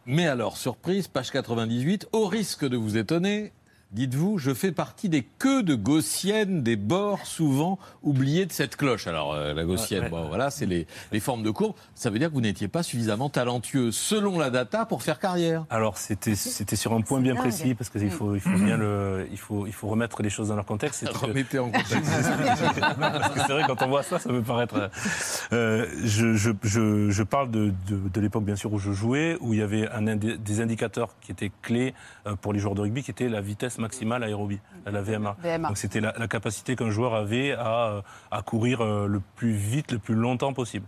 [0.05, 3.51] Mais alors, surprise, page 98, au risque de vous étonner,
[3.91, 9.07] dites-vous, je fais partie des queues de gaussiennes des bords souvent oubliés de cette cloche.
[9.07, 10.21] Alors, euh, la gaussienne, Ouais, ouais.
[10.21, 11.75] bon, voilà, c'est les, les formes de courbe.
[11.95, 15.65] Ça veut dire que vous n'étiez pas suffisamment talentueux, selon la data, pour faire carrière.
[15.69, 17.43] Alors c'était c'était sur un point bien dingue.
[17.43, 20.47] précis parce qu'il faut il faut bien le il faut il faut remettre les choses
[20.49, 21.07] dans leur contexte.
[21.07, 21.95] Que- Remettez en contexte.
[22.99, 24.89] Parce que c'est vrai, quand on voit ça, ça peut paraître.
[25.53, 29.37] euh, je, je, je, je parle de, de, de l'époque, bien sûr, où je jouais,
[29.41, 31.93] où il y avait un des indicateurs qui étaient clés
[32.27, 35.35] euh, pour les joueurs de rugby, qui était la vitesse maximale aérobie, la VMA.
[35.43, 35.67] VMA.
[35.67, 39.51] Donc c'était la, la capacité qu'un joueur avait à, euh, à courir euh, le plus
[39.51, 40.85] vite, le plus longtemps possible.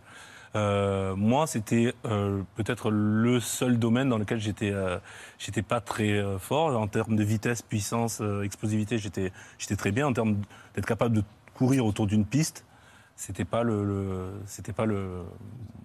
[0.55, 4.99] Euh, moi, c'était euh, peut-être le seul domaine dans lequel j'étais, euh,
[5.39, 8.99] j'étais pas très euh, fort en termes de vitesse, puissance, euh, explosivité.
[8.99, 10.37] J'étais, j'étais très bien en termes
[10.75, 11.23] d'être capable de
[11.55, 12.65] courir autour d'une piste.
[13.15, 15.23] C'était pas le, le- c'était pas le.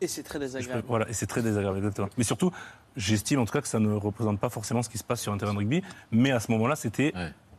[0.02, 0.82] Et c'est très désagréable.
[0.86, 2.08] Voilà, et c'est très désagréable, exactement.
[2.18, 2.50] Mais surtout,
[2.98, 5.32] j'estime en tout cas que ça ne représente pas forcément ce qui se passe sur
[5.32, 5.82] un terrain de rugby.
[6.10, 7.14] Mais à ce moment-là, c'était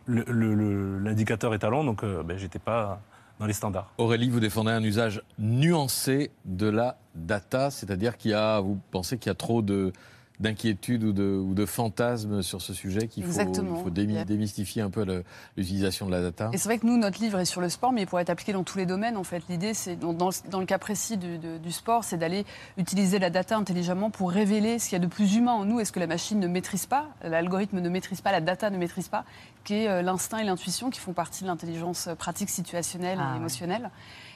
[0.07, 3.01] l'indicateur étalon, donc euh, ben, j'étais pas
[3.39, 3.91] dans les standards.
[3.97, 9.17] Aurélie, vous défendez un usage nuancé de la data, c'est-à-dire qu'il y a, vous pensez
[9.17, 9.93] qu'il y a trop de
[10.39, 15.05] d'inquiétudes ou de, ou de fantasmes sur ce sujet qu'il faut, démy- démystifier un peu
[15.57, 17.91] l'utilisation de la data Et c'est vrai que nous, notre livre est sur le sport,
[17.91, 19.17] mais il pourrait être appliqué dans tous les domaines.
[19.17, 22.03] En fait, l'idée, c'est dans, dans le- dans le cas précis du, de- du sport,
[22.03, 22.45] c'est d'aller
[22.77, 25.79] utiliser la data intelligemment pour révéler ce qu'il y a de plus humain en nous
[25.79, 28.77] et ce que la machine ne maîtrise pas, l'algorithme ne maîtrise pas, la data ne
[28.77, 29.25] maîtrise pas,
[29.65, 33.39] qui est euh, l'instinct et l'intuition qui font partie de l'intelligence pratique, situationnelle Ah et
[33.39, 33.43] ouais.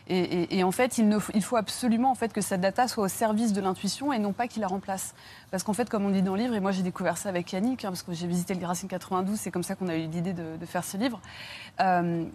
[0.09, 3.61] Et, en fait, il, faut absolument en fait, que cette data soit au service de
[3.61, 5.15] l'intuition et non pas qu'il la remplace.
[5.49, 7.53] Parce qu'en fait, comme on dit dans le livre, et moi j'ai découvert ça avec
[7.53, 10.07] Yannick, hein, parce que j'ai visité le Racing 92, c'est comme ça qu'on a eu
[10.07, 11.21] l'idée de, de faire ce livre.
[11.79, 12.25] euh,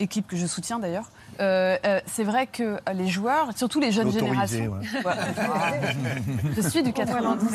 [0.00, 1.10] équipe que je soutiens d'ailleurs.
[1.40, 4.72] Euh, euh, c'est vrai que les joueurs, surtout les jeunes générations.
[4.72, 5.04] ouais.
[5.04, 6.52] Ouais.
[6.56, 7.50] je suis du 92.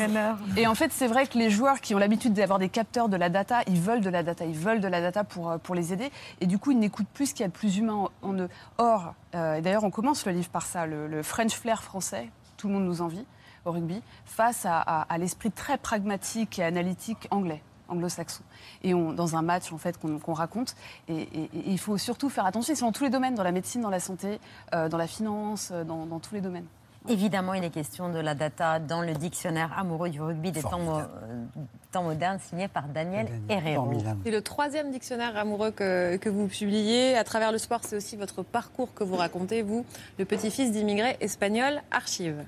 [0.56, 3.16] Et en fait, c'est vrai que les joueurs qui ont l'habitude d'avoir des capteurs de
[3.16, 5.74] la data, ils veulent de la data, ils veulent de la data pour, euh, pour
[5.74, 6.10] les aider.
[6.40, 8.34] Et du coup, ils n'écoutent plus ce qu'il y a de plus humain en, en
[8.34, 8.48] eux.
[8.78, 12.28] Or, euh, et d'ailleurs, on commence le livre par ça, le, le French flair français,
[12.56, 13.24] tout le monde nous envie
[13.64, 18.42] au rugby, face à, à- à l'esprit très pragmatique et analytique anglais anglo-saxon.
[18.82, 20.74] Et on, dans un match en fait qu'on raconte,
[21.08, 22.74] et, et- et il faut surtout faire attention.
[22.74, 24.40] C'est dans tous les domaines, dans la médecine, dans la santé,
[24.74, 26.66] euh, dans la finance, euh, dans, dans tous les domaines.
[27.08, 30.78] Évidemment, il est question de la data dans le dictionnaire amoureux du rugby des temps,
[30.80, 31.44] mo- euh,
[31.92, 33.90] temps modernes signé par Daniel Herrero.
[34.22, 37.16] C'est le troisième dictionnaire amoureux que, que vous publiez.
[37.16, 39.86] À travers le sport, c'est aussi votre parcours que vous racontez, vous,
[40.18, 42.44] le petit-fils d'immigrés espagnols, Archive.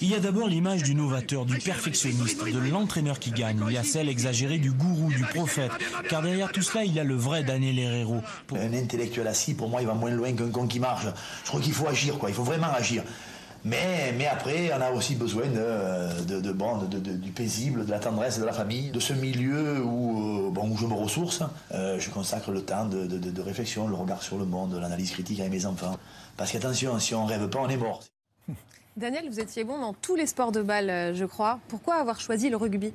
[0.00, 3.62] Il y a d'abord l'image du novateur, du perfectionniste, de l'entraîneur qui gagne.
[3.68, 5.70] Il y a celle exagérée du gourou, du prophète.
[6.08, 8.16] Car derrière tout cela, il y a le vrai Daniel Herrero.
[8.56, 11.06] Un intellectuel assis, pour moi, il va moins loin qu'un con qui marche.
[11.44, 12.30] Je crois qu'il faut agir, quoi.
[12.30, 13.04] Il faut vraiment agir.
[13.64, 17.90] Mais, mais après, on a aussi besoin de, de, de, de- de- du paisible, de
[17.92, 21.42] la tendresse, de la famille, de ce milieu où, euh, bon, où je me ressource.
[21.72, 25.52] Euh, je consacre le temps de réflexion, le regard sur le monde, l'analyse critique avec
[25.52, 25.96] mes enfants.
[26.36, 28.02] Parce qu'attention, si on rêve pas, on est mort.
[28.94, 31.60] Daniel, vous étiez bon dans tous les sports de balle, euh, je crois.
[31.68, 32.92] Pourquoi avoir choisi le rugby?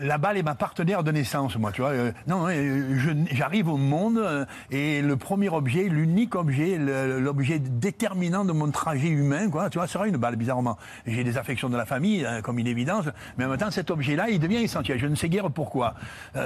[0.00, 1.90] La balle est ma partenaire de naissance, moi, tu vois.
[1.90, 8.44] Euh, non, euh, j'arrive au monde euh, et le premier objet, l'unique objet, l'objet déterminant
[8.44, 10.76] de mon trajet humain, quoi, tu vois, sera une balle, bizarrement.
[11.06, 13.06] J'ai des affections de la famille, hein, comme une évidence,
[13.38, 14.98] mais en même temps, cet objet-là, il devient essentiel.
[14.98, 15.94] Je ne sais guère pourquoi.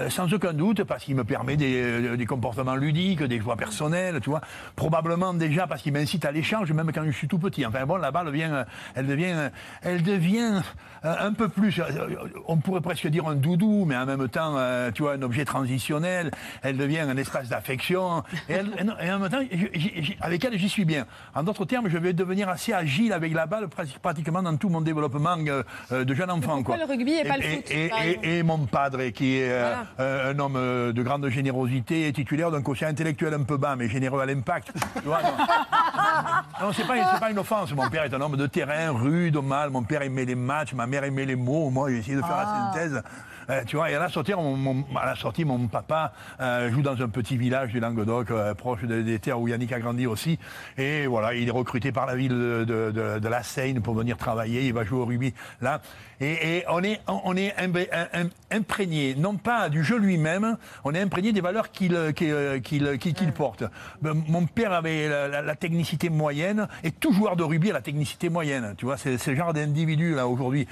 [0.09, 4.41] Sans aucun doute, parce qu'il me permet des, comportements ludiques, des joies personnelles, tu vois.
[4.77, 7.65] Probablement déjà parce qu'il m'incite à l'échange, même quand je suis tout petit.
[7.65, 9.51] Enfin bon, la balle vient, elle devient,
[9.83, 10.63] elle devient
[11.03, 11.85] un peu plus, euh,
[12.47, 15.45] on pourrait presque dire un doudou, mais en même temps, euh, tu vois, un objet
[15.45, 16.31] transitionnel.
[16.63, 18.23] Elle devient un espace d'affection.
[18.49, 21.07] Et, et en même temps, j- j- j- avec elle, j'y suis bien.
[21.35, 24.69] En d'autres termes, je vais devenir assez agile avec la balle, prati- pratiquement dans tout
[24.69, 26.57] mon développement euh, euh, de jeune enfant.
[26.57, 26.87] pourquoi quoi.
[26.87, 30.57] le rugby et pas le foot, et- mon padre, qui est euh, euh, un homme
[30.57, 34.73] euh, de grande générosité, titulaire d'un quotient intellectuel un peu bas, mais généreux à l'impact.
[35.05, 35.13] Non.
[36.61, 37.73] Non, c'est pas, c'est pas une offense.
[37.73, 39.71] Mon père est un homme de terrain, rude, mal.
[39.71, 41.71] Mon père aimait les matchs, ma mère aimait les mots.
[41.71, 42.73] Moi, j'ai essayé de faire Ah.
[42.75, 43.03] la synthèse.
[43.51, 46.83] Euh, tu vois, et à la sortie, mon, à la sortie, mon papa euh, joue
[46.83, 50.07] dans un petit village du Languedoc, euh, proche de- des terres où Yannick a grandi
[50.07, 50.39] aussi.
[50.77, 54.67] Et voilà, il est recruté par la ville de, de- la Seine pour venir travailler.
[54.67, 55.81] Il va jouer au rugby là.
[56.21, 57.55] Et, on est, on est
[58.51, 61.93] imprégné, non pas du jeu lui-même, on est imprégné des valeurs qu'il
[63.37, 63.63] porte.
[64.03, 68.31] Ben, Mon père avait la, technicité moyenne, et tout joueur de rugby a la technicité
[68.31, 68.75] moyenne.
[68.77, 70.67] Tu vois, c'est le genre d'individu là aujourd'hui,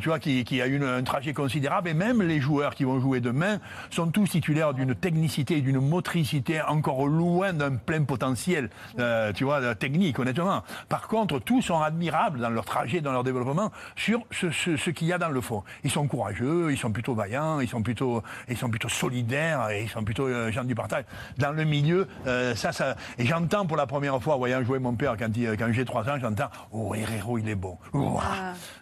[0.00, 1.88] tu vois, qui, a eu un trajet considérable.
[1.98, 3.58] Même les joueurs qui vont jouer demain
[3.90, 9.44] sont tous titulaires d'une technicité et d'une motricité encore loin d'un plein potentiel, euh, tu
[9.44, 10.62] vois, technique, honnêtement.
[10.88, 14.90] Par contre, tous sont admirables dans leur trajet, dans leur développement, sur ce, ce- ce
[14.90, 15.64] qu'il y a dans le fond.
[15.84, 19.82] Ils sont courageux, ils sont plutôt vaillants, ils sont plutôt, ils sont plutôt solidaires, et
[19.82, 21.04] ils sont plutôt euh, gens du partage.
[21.38, 24.94] Dans le milieu, euh, ça, ça, et j'entends pour la première fois, voyant jouer mon
[24.94, 27.76] père quand, il- quand j'ai trois ans, j'entends, oh, Herrero, il est bon.
[27.92, 28.22] Ouah.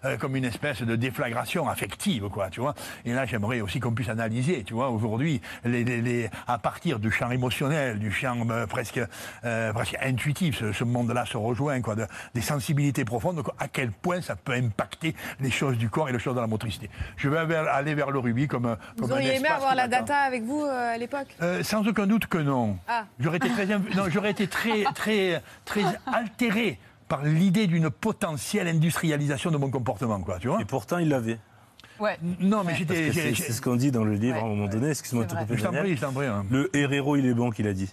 [0.04, 2.74] Euh, comme une espèce de déflagration affective, quoi, tu vois.
[3.06, 6.98] Et là, j'aimerais aussi qu'on puisse analyser, tu vois, aujourd'hui, les, les- les- à partir
[6.98, 9.00] du champ émotionnel, du champ euh, presque,
[9.44, 13.68] euh, presque intuitif, ce, ce monde-là se rejoint, quoi, de- des sensibilités profondes, quoi, à
[13.68, 16.90] quel point ça peut impacter les choses du corps et les choses de la motricité.
[17.16, 19.86] Je vais vers- aller vers le rugby comme, Vous comme un auriez aimé avoir la
[19.86, 21.28] data avec vous euh, à l'époque?
[21.42, 22.76] Euh, sans aucun doute que non.
[22.88, 23.04] Ah.
[23.20, 28.66] J'aurais été très, inv- non, j'aurais été très, très, très altéré par l'idée d'une potentielle
[28.66, 30.60] industrialisation de mon comportement, quoi, tu vois.
[30.60, 31.38] Et pourtant, il l'avait.
[32.00, 32.18] Ouais.
[32.40, 33.12] Non, mais j'étais.
[33.12, 34.42] C'est ce qu'on dit dans le livre Ouais.
[34.42, 34.90] à un moment donné.
[34.90, 35.56] Excuse-moi de te couper.
[35.56, 36.26] Je t'en prie, je t'en prie.
[36.26, 36.44] hein.
[36.50, 37.92] Le héros, il est bon qu'il a dit.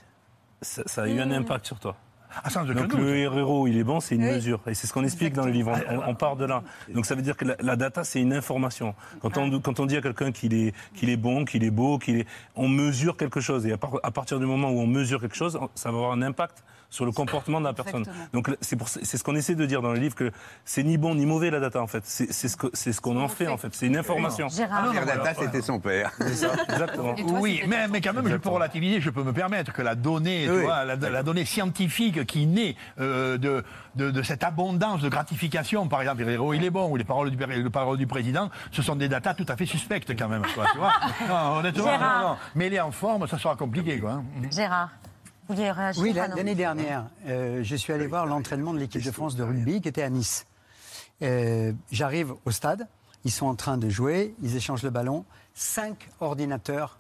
[0.62, 1.32] Ça, ça a eu un Mmh.
[1.34, 1.96] impact sur toi.
[2.44, 4.32] Ah, Donc le héros, il est bon, c'est une Oui.
[4.32, 4.60] mesure.
[4.66, 5.72] Et c'est ce qu'on explique dans le livre.
[5.88, 6.64] On, on- on part de là.
[6.92, 8.96] Donc ça veut dire que la, la data, c'est une information.
[9.22, 12.00] Quand on, quand on dit à quelqu'un qu'il est, qu'il est bon, qu'il est beau,
[12.00, 13.68] qu'il est, on mesure quelque chose.
[13.68, 16.12] Et à, par- à partir du moment où on mesure quelque chose, ça va avoir
[16.14, 18.02] un impact sur le comportement de la personne.
[18.02, 18.28] Exactement.
[18.34, 20.32] Donc c'est pour- c'est ce qu'on essaie de dire dans le livre que
[20.64, 22.04] c'est ni bon ni mauvais la data en fait.
[22.06, 23.74] C'est c'est ce que- c'est ce qu'on en fait en fait.
[23.74, 24.48] C'est une information.
[24.50, 24.92] Gérard.
[24.92, 26.12] Pierre Data, c'était son père.
[26.20, 27.16] C'est ça, exactement.
[27.16, 29.82] Toi, oui, c'était mais, mais quand même, je peux relativiser, je peux me permettre que
[29.82, 30.62] la donnée, tu Oui.
[30.64, 33.64] vois, la, la donnée scientifique qui naît euh, de,
[33.96, 37.32] de, de cette abondance de gratification, par exemple, Herrero, il est bon, ou les paroles
[37.32, 40.28] du, père- les paroles du président, ce sont des datas tout à fait suspectes quand
[40.30, 40.92] même, quoi, tu vois.
[41.28, 42.22] Non, honnêtement, Gérard.
[42.22, 42.38] non, non.
[42.56, 44.22] Mais les en forme, ça sera compliqué, quoi.
[44.52, 44.90] Gérard,
[45.48, 49.12] vous vouliez réagir Oui, l'année dernière, euh, je suis allé voir l'entraînement de l'équipe de
[49.12, 50.46] France de rugby qui était à Nice.
[51.22, 52.88] Euh, J'arrive au stade,
[53.26, 57.00] ils sont en train de jouer, ils échangent le ballon, cinq ordinateurs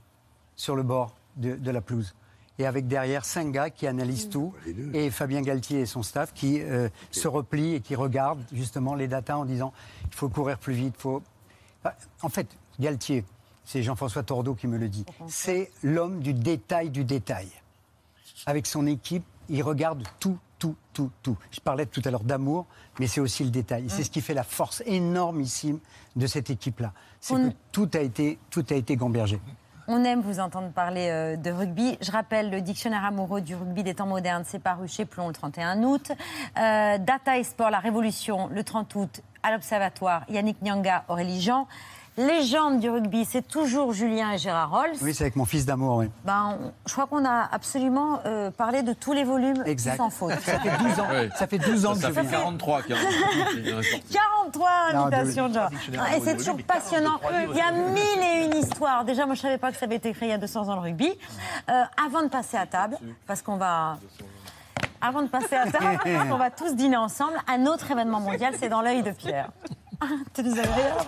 [0.56, 2.13] sur le bord de, de la pelouse.
[2.60, 4.53] Et avec derrière cinq gars qui analysent tout,
[4.93, 9.08] et Fabien Galtier et son staff qui euh, se replient et qui regardent justement les
[9.08, 9.73] datas en disant
[10.06, 11.23] il faut courir plus vite, faut.
[11.84, 12.47] Enfin, En fait,
[12.79, 13.25] Galtier,
[13.65, 17.47] c'est Jean-François Tordeau qui me le dit, c'est l'homme du détail du détail.
[18.46, 21.38] Avec son équipe, il regarde tout, tout, tout, tout.
[21.52, 22.65] Je parlais tout à l'heure d'amour,
[23.00, 23.86] mais c'est aussi le détail.
[23.89, 25.80] C'est ce qui fait la force énormissime
[26.15, 26.93] de cette équipe-là.
[27.19, 29.39] C'est On- que tout a été, tout a été gambergé.
[29.89, 31.98] On aime vous entendre parler euh, de rugby.
[32.00, 35.34] Je rappelle, le dictionnaire amoureux du rugby des temps modernes, c'est paru chez Plomb le
[35.34, 36.10] 31 août.
[36.58, 41.67] Euh, Data et Sport, la Révolution, le 30 août, à l'Observatoire, Yannick Nyanga, Aurélie Jean.
[42.15, 44.91] Légende du rugby, c'est toujours Julien et Gérard Rolls.
[45.02, 46.12] Oui, c'est avec mon fils d'amour, oui.
[46.26, 49.97] Ben, on- je crois qu'on a absolument euh, parlé de tous les volumes Exact.
[49.97, 50.32] sans faute.
[50.41, 51.08] Ça fait 12 ans.
[51.36, 52.38] Ça fait 12 ans Ça que fait je viens.
[52.39, 52.93] 43 qui
[54.12, 55.69] 43 Non, invitations, de- Jean.
[55.69, 57.17] dictionnaire Et c'est toujours rugby, passionnant.
[57.17, 59.04] 43 livres Il y a mille et une histoires.
[59.06, 60.69] Déjà, moi, je ne savais pas que ça avait été écrit il y a 200
[60.69, 61.10] ans le rugby.
[61.69, 63.97] Euh, avant de passer à table, parce qu'on va...
[65.02, 65.97] Avant de passer à table,
[66.30, 69.49] qu'on va tous dîner ensemble, un autre événement mondial, c'est dans l'œil de Pierre.
[69.99, 70.99] Ah, T'es désagréable.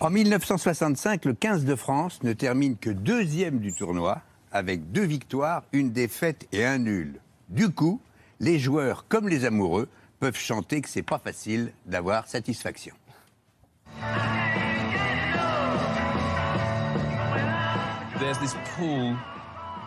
[0.00, 4.20] En 1965, le 15 de France ne termine que deuxième du tournoi,
[4.52, 7.20] avec deux victoires, une défaite et un nul.
[7.48, 8.00] Du coup,
[8.38, 9.88] les joueurs comme les amoureux
[10.20, 12.94] peuvent chanter que c'est pas facile d'avoir satisfaction.
[18.20, 19.16] There's this pool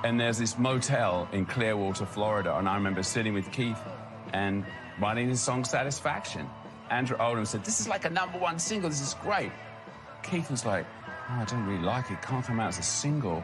[0.03, 2.57] and there's this motel in Clearwater, Florida.
[2.57, 3.79] And I remember sitting with Keith
[4.33, 4.65] and
[4.99, 6.45] writing his song Satisfaction.
[6.89, 8.89] Andrew Oldham said, This is like a number one single.
[8.89, 9.51] This is great.
[10.23, 10.85] Keith was like,
[11.29, 12.21] oh, I don't really like it.
[12.21, 13.43] Can't come out as a single.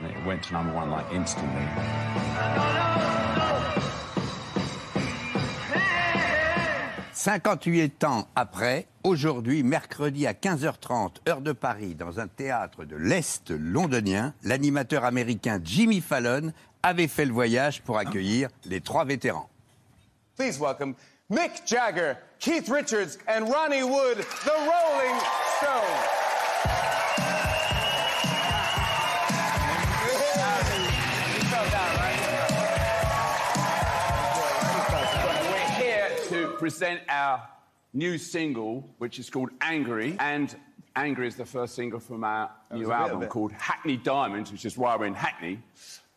[0.00, 1.66] And it went to number one like instantly.
[7.12, 13.50] 58 ans après, aujourd'hui, mercredi à 15h30, heure de Paris, dans un théâtre de l'Est
[13.50, 16.52] londonien, l'animateur américain Jimmy Fallon
[16.84, 19.48] avait fait le voyage pour accueillir les trois vétérans.
[20.36, 20.94] Please welcome
[21.30, 25.20] Mick Jagger, Keith Richards, and Ronnie Wood, the Rolling
[25.58, 26.06] Stones.
[35.50, 37.42] We're here to present our
[37.92, 40.16] new single, which is called Angry.
[40.20, 40.54] And
[40.94, 43.96] Angry is the first single from our was new a bit of album called Hackney
[43.96, 45.60] Diamonds, which is why we're in Hackney,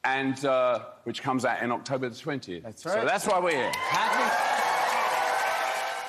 [0.03, 2.61] and uh, which comes out in October the 20th.
[2.61, 2.93] That's right.
[2.93, 3.71] So that's why we're here.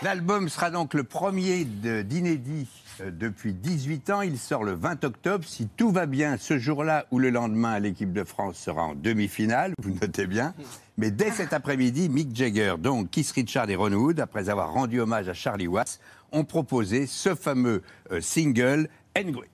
[0.03, 2.67] L'album sera donc le premier d'inédit
[3.03, 4.23] euh, depuis 18 ans.
[4.23, 5.45] Il sort le 20 octobre.
[5.47, 9.75] Si tout va bien, ce jour-là ou le lendemain, l'équipe de France sera en demi-finale.
[9.83, 10.55] Vous notez bien.
[10.97, 15.01] Mais dès cet après-midi, Mick Jagger, donc Keith Richard et Ron Wood, après avoir rendu
[15.01, 16.01] hommage à Charlie Watts,
[16.33, 19.49] ont proposé ce fameux euh, single Angry.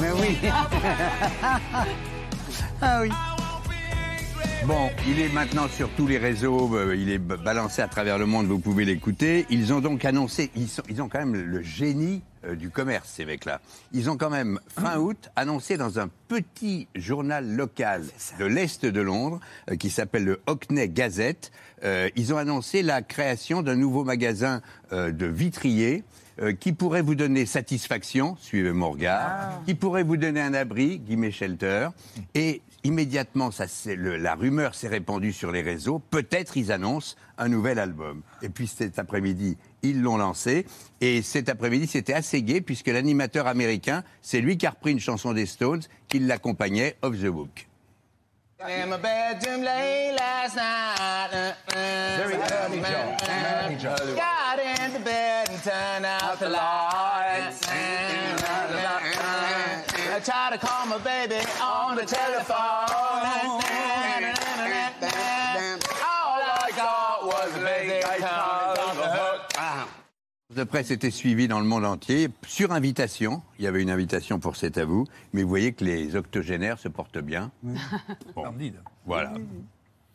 [0.00, 0.38] Mais oui.
[2.82, 3.08] ah oui.
[4.66, 8.24] Bon, il est maintenant sur tous les réseaux, euh, il est balancé à travers le
[8.24, 9.44] monde, vous pouvez l'écouter.
[9.50, 13.10] Ils ont donc annoncé, ils, sont- ils ont quand même le génie euh, du commerce,
[13.14, 13.60] ces mecs-là.
[13.92, 18.04] Ils ont quand même, fin août, annoncé dans un petit journal local
[18.38, 19.38] de l'Est de Londres,
[19.70, 21.52] euh, qui s'appelle le Hockney Gazette,
[22.16, 26.02] ils ont annoncé la création d'un nouveau magasin de vitriers
[26.40, 30.98] euh, qui pourrait vous donner satisfaction, suivez mon regard, qui pourrait vous donner un abri,
[30.98, 31.88] Guillemets Shelter,
[32.34, 37.16] et immédiatement, ça, c'est le- la rumeur s'est répandue sur les réseaux, peut-être ils annoncent
[37.38, 38.22] un nouvel album.
[38.42, 40.66] Et puis cet après-midi, ils l'ont lancé,
[41.00, 45.00] et cet après-midi, c'était assez gai, puisque l'animateur américain, c'est lui qui a repris une
[45.00, 47.68] chanson des Stones, qui l'accompagnait, Off the Book.
[48.66, 51.28] In my bedroom late last night.
[51.34, 53.16] uh, uh, Very uh, uh, uh, early, Joe.
[53.26, 54.14] Very Joe.
[54.16, 57.68] Got into bed and turned out the lights.
[60.06, 63.04] I tried to call my baby on the telephone.
[70.54, 73.42] De presse était suivi dans le monde entier, sur invitation.
[73.58, 76.78] Il y avait une invitation pour C'est à vous, mais vous voyez que les octogénaires
[76.78, 77.50] se portent bien.
[78.36, 78.44] Bon.
[79.04, 79.32] Voilà.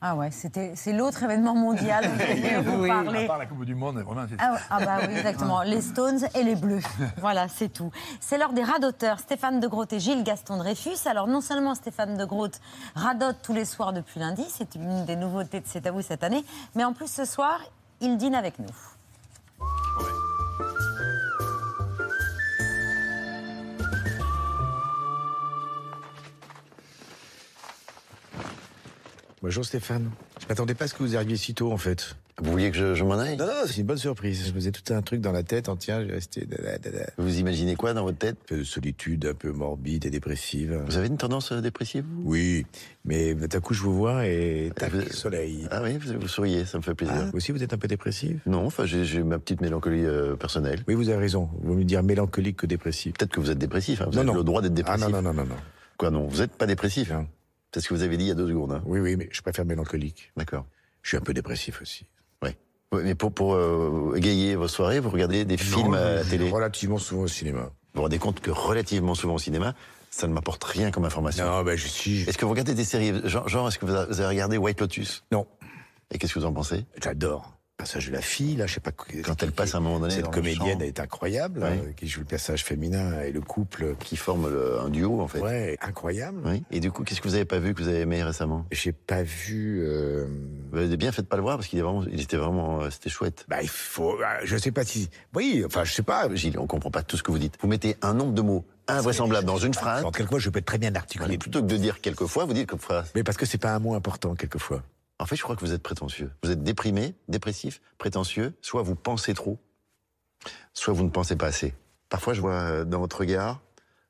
[0.02, 3.24] Ah ouais, c'était, c'est l'autre événement mondial dont je voulais vous parler.
[3.26, 5.62] À part la Coupe du Monde, vraiment, c'est Ah, ouais, ah bah oui, exactement.
[5.64, 6.80] Les Stones et les Bleus.
[7.18, 7.92] Voilà, c'est tout.
[8.22, 11.06] C'est l'heure des radoteurs, Stéphane de Groot et Gilles Gaston Dreyfus.
[11.06, 12.62] Alors non seulement Stéphane de Groot
[12.96, 16.24] radote tous les soirs depuis lundi, c'est une des nouveautés de C'est à vous cette
[16.24, 16.46] année,
[16.76, 17.60] mais en plus ce soir,
[18.00, 18.68] il dîne avec nous.
[29.42, 30.12] Bonjour Stéphane.
[30.42, 32.16] Je m'attendais pas à ce que vous arriviez si tôt en fait.
[32.42, 34.46] Vous vouliez que je, je m'en aille Non, non, c'est une bonne surprise.
[34.48, 36.48] Je faisais tout un truc dans la tête en tiens, j'ai resté.
[37.18, 38.36] Vous imaginez quoi dans votre tête?
[38.44, 40.82] Un peu de solitude, un peu morbide et dépressive.
[40.86, 42.22] Vous avez une tendance euh, dépressive vous?
[42.26, 42.66] Oui,
[43.06, 45.68] mais d'un coup je vous vois et tac, soleil.
[45.72, 47.16] Ah oui, vous, vous souriez, ça me fait plaisir.
[47.18, 48.40] Ah, vous aussi vous êtes un peu dépressive?
[48.46, 50.84] Non, enfin j'ai ma petite mélancolie euh, personnelle.
[50.88, 51.50] Oui, vous avez raison.
[51.62, 53.14] Vous me dire mélancolique que dépressif.
[53.18, 54.34] Peut-être que vous êtes dépressif, hein, vous Non, avez non.
[54.36, 55.06] le droit d'être Ah dépressif.
[55.08, 55.56] non, non, non, non, non.
[55.98, 57.12] Quoi non, vous n'êtes pas dépressif?
[57.12, 57.28] Hein
[57.74, 58.72] C'est ce que vous avez dit il y a deux secondes.
[58.72, 58.82] hein.
[58.86, 60.32] Oui, oui, mais je préfère mélancolique.
[60.38, 60.66] D'accord.
[61.02, 62.06] Je suis un peu dépressif aussi.
[62.44, 62.50] Oui.
[62.92, 66.30] Oui, mais pour, pour euh, égayer vos soirées, vous regardez des films à la je-
[66.30, 67.62] télé Relativement souvent au cinéma.
[67.62, 69.76] Vous vous rendez compte que relativement souvent au cinéma,
[70.10, 71.46] ça ne m'apporte rien comme information.
[71.46, 72.22] Non, ben je suis.
[72.22, 75.24] Est-ce que vous regardez des séries Genre, genre, est-ce que vous avez regardé White Lotus?
[75.32, 75.46] Non.
[76.12, 76.86] Et qu'est-ce que vous en pensez?
[77.02, 77.59] J'adore.
[77.80, 78.92] Le passage de la fille, là, je sais pas.
[78.92, 81.70] Quand elle passe à un moment donné Cette dans comédienne est incroyable, Oui.
[81.70, 83.96] euh, qui joue le personnage féminin et le couple.
[84.02, 85.40] Qui forme le- un duo, en fait.
[85.40, 86.42] Ouais, incroyable.
[86.44, 86.62] Oui.
[86.72, 88.66] Et du coup, qu'est-ce que vous avez pas vu que vous avez aimé récemment?
[88.74, 89.80] J'ai pas vu.
[89.82, 90.28] euh,
[90.74, 92.82] Vous avez bien fait de pas le voir parce qu'il est vraiment, il était vraiment,
[92.82, 93.46] euh, c'était chouette.
[93.48, 94.18] Bah, il faut.
[94.18, 95.10] bah, Je sais pas si.
[95.34, 96.28] Oui, enfin, je sais pas.
[96.36, 97.56] Gilles, on comprend pas tout ce que vous dites.
[97.62, 100.04] Vous mettez un nombre de mots invraisemblable dans une phrase.
[100.04, 101.38] En quelquefois, je peux être très bien articulé.
[101.38, 103.10] Plutôt que de dire quelquefois, vous dites comme phrase.
[103.16, 104.84] Mais parce que c'est pas un mot important, quelquefois.
[105.20, 106.32] En fait, je crois que vous êtes prétentieux.
[106.44, 108.54] Vous êtes déprimé, dépressif, prétentieux.
[108.62, 109.60] Soit vous pensez trop,
[110.74, 111.76] soit vous ne pensez pas assez.
[112.08, 113.62] Parfois, je vois euh, dans votre regard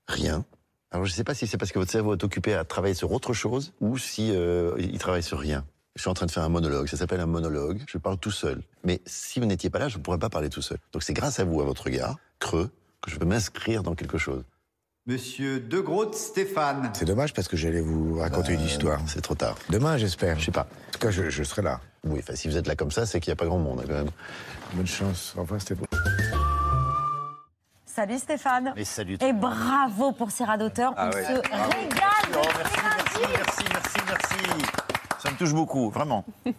[0.08, 0.46] rien.
[0.92, 2.94] Alors, je ne sais pas si c'est parce que votre cerveau est occupé à travailler
[2.94, 5.66] sur autre chose ou si euh, il travaille sur rien.
[5.96, 6.88] Je suis en train de faire un monologue.
[6.88, 7.82] Ça s'appelle un monologue.
[7.88, 8.62] Je parle tout seul.
[8.84, 10.78] Mais si vous n'étiez pas là, je ne pourrais pas parler tout seul.
[10.94, 12.70] Donc, c'est grâce à vous, à votre regard creux,
[13.02, 14.44] que je peux m'inscrire dans quelque chose.
[15.10, 16.92] Monsieur De Groot Stéphane.
[16.94, 19.00] C'est dommage parce que j'allais vous raconter une histoire.
[19.08, 19.56] C'est trop tard.
[19.72, 20.38] Demain, j'espère.
[20.38, 20.68] Je sais pas.
[20.90, 21.80] En tout cas, je, je serai là.
[22.04, 23.80] Oui, enfin, si vous êtes là comme ça, c'est qu'il n'y a pas grand monde,
[23.82, 24.12] hein, quand même.
[24.76, 25.34] Bonne chance.
[25.36, 25.88] Au revoir, Stéphane.
[27.88, 28.72] Salut Stéphane.
[28.78, 29.18] Et salut.
[29.22, 30.94] Et bravo pour ces rats d'auteur.
[30.96, 31.24] Ah On ouais.
[31.26, 31.72] se Bravo.
[31.72, 32.36] régale.
[32.36, 34.66] Oh, merci, merci, merci, merci, merci.
[35.24, 36.24] Ça me touche beaucoup, vraiment.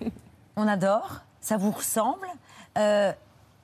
[0.57, 2.27] On adore, ça vous ressemble.
[2.79, 3.13] Euh,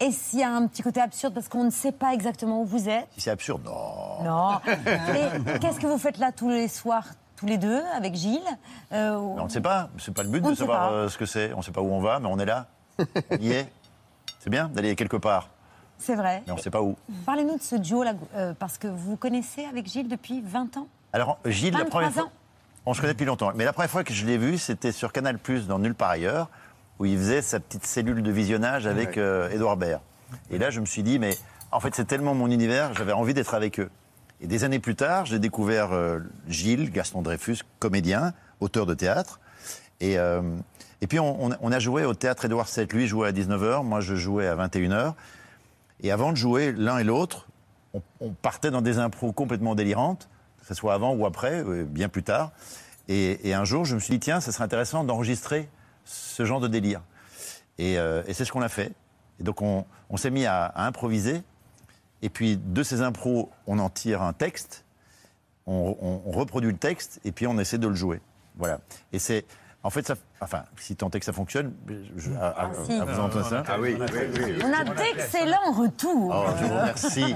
[0.01, 2.64] et s'il y a un petit côté absurde parce qu'on ne sait pas exactement où
[2.64, 3.07] vous êtes.
[3.14, 4.24] Si c'est absurde, non.
[4.24, 4.61] Non.
[4.66, 8.40] Et qu'est-ce que vous faites là tous les soirs, tous les deux, avec Gilles
[8.92, 9.88] Euh, Mais on ne sait pas.
[9.99, 11.53] C'est pas le but de savoir euh, ce que c'est.
[11.55, 12.66] On ne sait pas où on va, mais on est là.
[13.30, 13.68] On y est.
[14.40, 15.49] C'est bien d'aller quelque part,
[15.99, 16.42] C'est vrai.
[16.47, 16.94] mais on ne sait pas où.
[17.24, 20.76] Parlez-nous de ce duo là, euh, parce que vous vous connaissez avec Gilles depuis 20
[20.76, 20.86] ans.
[21.12, 22.22] Alors, Gilles, la 23 première fois.
[22.24, 22.30] ans.
[22.84, 23.51] On se connaît depuis longtemps.
[23.57, 26.49] Mais la première fois que je l'ai vu, c'était sur Canal dans Nulle part ailleurs,
[26.99, 30.01] où il faisait sa petite cellule de visionnage avec euh, Édouard Baird.
[30.51, 31.36] Et là, je me suis dit, mais
[31.72, 33.90] en fait, c'est tellement mon univers, j'avais envie d'être avec eux.
[34.40, 39.40] Et des années plus tard, j'ai découvert euh, Gilles, Gaston Dreyfus, comédien, auteur de théâtre.
[40.01, 40.42] Et, euh,
[41.01, 42.86] et puis, on, on- on a joué au théâtre Édouard VII.
[42.86, 45.14] Lui jouait à 19h, moi, je jouais à 21h.
[46.03, 47.47] Et avant de jouer l'un et l'autre,
[47.94, 50.28] on, on partait dans des impros complètement délirantes,
[50.61, 52.51] que ce soit avant ou après, euh, bien plus tard.
[53.09, 55.68] Et, et un jour, je me suis dit, tiens, ça serait intéressant d'enregistrer
[56.07, 57.02] ce genre de délire.
[57.78, 58.92] Et, euh, et c'est ce qu'on a fait.
[59.38, 61.42] Et donc, on, on s'est mis à, à improviser.
[62.22, 64.84] Et puis, de ces impros, on en tire un texte,
[65.66, 68.20] on, on- on reproduit le texte, et puis on essaie de le jouer.
[68.57, 68.80] Voilà.
[69.12, 69.44] Et c'est.
[69.82, 71.72] En fait, ça, enfin, si tant est que ça fonctionne,
[72.16, 72.92] je, à, à- si.
[72.92, 73.62] à vous entendre ça.
[73.68, 74.59] Ah oui, oui, oui.
[74.64, 76.34] On a d'excellents retours.
[76.34, 77.34] Oh, je vous remercie.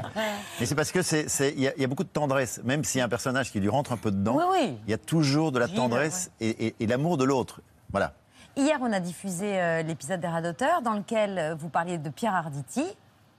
[0.59, 2.83] Mais c'est parce que c'est, il y, a- il y a beaucoup de tendresse, même
[2.83, 4.37] s'il y a un personnage qui lui rentre un peu dedans.
[4.37, 4.79] Oui, oui.
[4.87, 7.61] Il y a toujours de la tendresse et, et- et l'amour de l'autre.
[7.93, 8.15] Voilà.
[8.57, 12.11] Hier, on a diffusé euh, l'épisode des rats d'auteur dans lequel euh, vous parliez de
[12.11, 12.83] Pierre Arditi.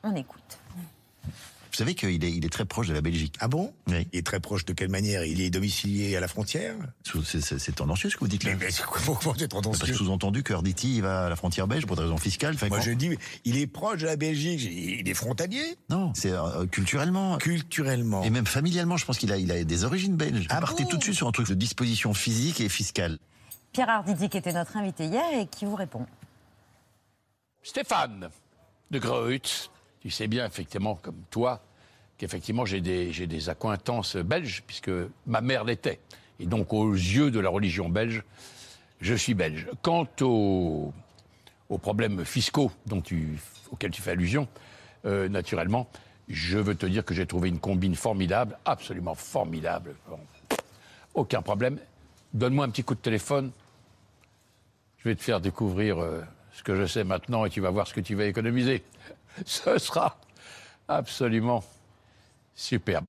[0.04, 0.58] On écoute.
[1.26, 3.36] Vous savez qu'il est, il est très proche de la Belgique.
[3.40, 3.74] Ah bon?
[3.88, 4.06] Oui.
[4.12, 5.24] Il est très proche de quelle manière?
[5.24, 6.76] Il est domicilié à la frontière?
[7.24, 8.52] C'est, c'est- c'est tendancieux ce que vous dites là.
[8.52, 11.30] Mais, mais c'est quoi pourquoi c'est Parce tendancieux que sous-entendu que Arditi il va à
[11.30, 12.56] la frontière belge pour des raisons fiscales.
[12.68, 13.12] Moi, je dis,
[13.46, 14.62] il est proche de la Belgique.
[14.64, 17.38] Il est frontalier Non, c'est euh, culturellement.
[17.38, 18.24] Culturellement.
[18.24, 20.48] Et même familialement, je pense qu'il a, il a des origines belges.
[20.50, 20.90] Ah partez bon?
[20.90, 23.18] tout de suite sur un truc de disposition physique et fiscale.
[23.72, 26.06] Pierre Arditi, qui était notre invité hier et qui vous répond.
[27.64, 28.30] Stéphane
[28.90, 29.70] de Greutz,
[30.02, 31.62] tu sais bien, effectivement, comme toi,
[32.18, 34.92] qu'effectivement, j'ai des, j'ai des accointances belges, puisque
[35.26, 36.00] ma mère l'était.
[36.40, 38.24] Et donc, aux yeux de la religion belge,
[39.00, 39.68] je suis belge.
[39.82, 40.94] Quant aux,
[41.70, 43.40] aux problèmes fiscaux dont tu,
[43.72, 44.48] auxquels tu fais allusion,
[45.06, 45.88] euh, naturellement,
[46.28, 49.96] je veux te dire que j'ai trouvé une combine formidable, absolument formidable.
[51.14, 51.80] Aucun problème.
[52.34, 53.52] Donne-moi un petit coup de téléphone.
[55.04, 56.24] Je vais te faire découvrir euh,
[56.54, 58.84] ce que je sais maintenant et tu vas voir ce que tu vas économiser.
[59.46, 60.18] Ce sera
[60.88, 61.64] absolument
[62.54, 63.06] superbe.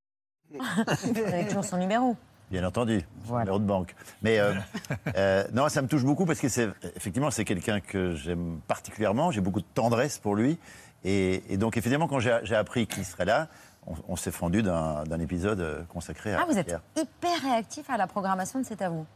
[0.51, 2.17] Vous avez toujours son numéro.
[2.51, 3.95] Bien entendu, son numéro de banque.
[4.23, 4.55] Mais euh,
[5.17, 9.31] euh, non, ça me touche beaucoup parce que c'est effectivement c'est quelqu'un que j'aime particulièrement.
[9.31, 10.59] J'ai beaucoup de tendresse pour lui,
[11.05, 13.49] et, et donc évidemment quand j'ai appris qu'il serait là,
[13.87, 16.83] on, on s'est fendu d'un épisode consacré à Ah, vous êtes Pierre.
[16.97, 19.07] hyper réactif à la programmation de C'est à vous.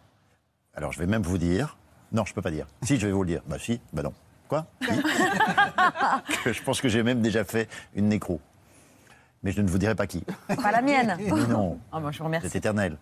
[0.74, 1.76] Alors je vais même vous dire
[2.12, 2.66] Non, je peux pas dire.
[2.82, 3.42] Si, je vais vous le dire.
[3.46, 4.12] Bah si, bah non.
[4.48, 4.66] Quoi?
[6.46, 8.40] Je pense que j'ai même déjà fait une nécro.
[9.42, 10.24] Mais je ne vous dirai pas qui.
[10.48, 11.16] Pas la mienne.
[11.20, 11.78] Mais non.
[11.92, 12.48] Ah, moi, je vous remercie.
[12.48, 12.96] C'est éternel.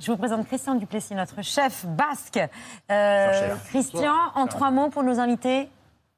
[0.00, 2.40] Je vous présente Christian Duplessis, notre chef basque.
[2.90, 3.54] Euh.
[3.68, 5.68] Christian, en trois mots pour nos invités.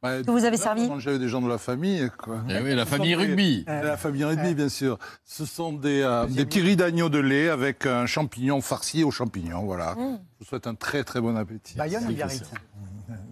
[0.03, 2.09] Ouais, Que vous avez là, servi quand J'avais des gens de la famille.
[2.19, 2.41] Quoi.
[2.49, 3.65] Eh oui, la famille sont des- rugby.
[3.67, 4.97] La famille rugby, bien sûr.
[5.25, 9.11] Ce sont des, euh, des petits riz d'agneau de lait avec un champignon farci aux
[9.11, 9.65] champignons.
[9.65, 9.95] Voilà.
[9.97, 10.19] Mm.
[10.39, 11.77] Je vous souhaite un très très bon appétit.
[11.77, 12.45] Bayonne ou Biarritz.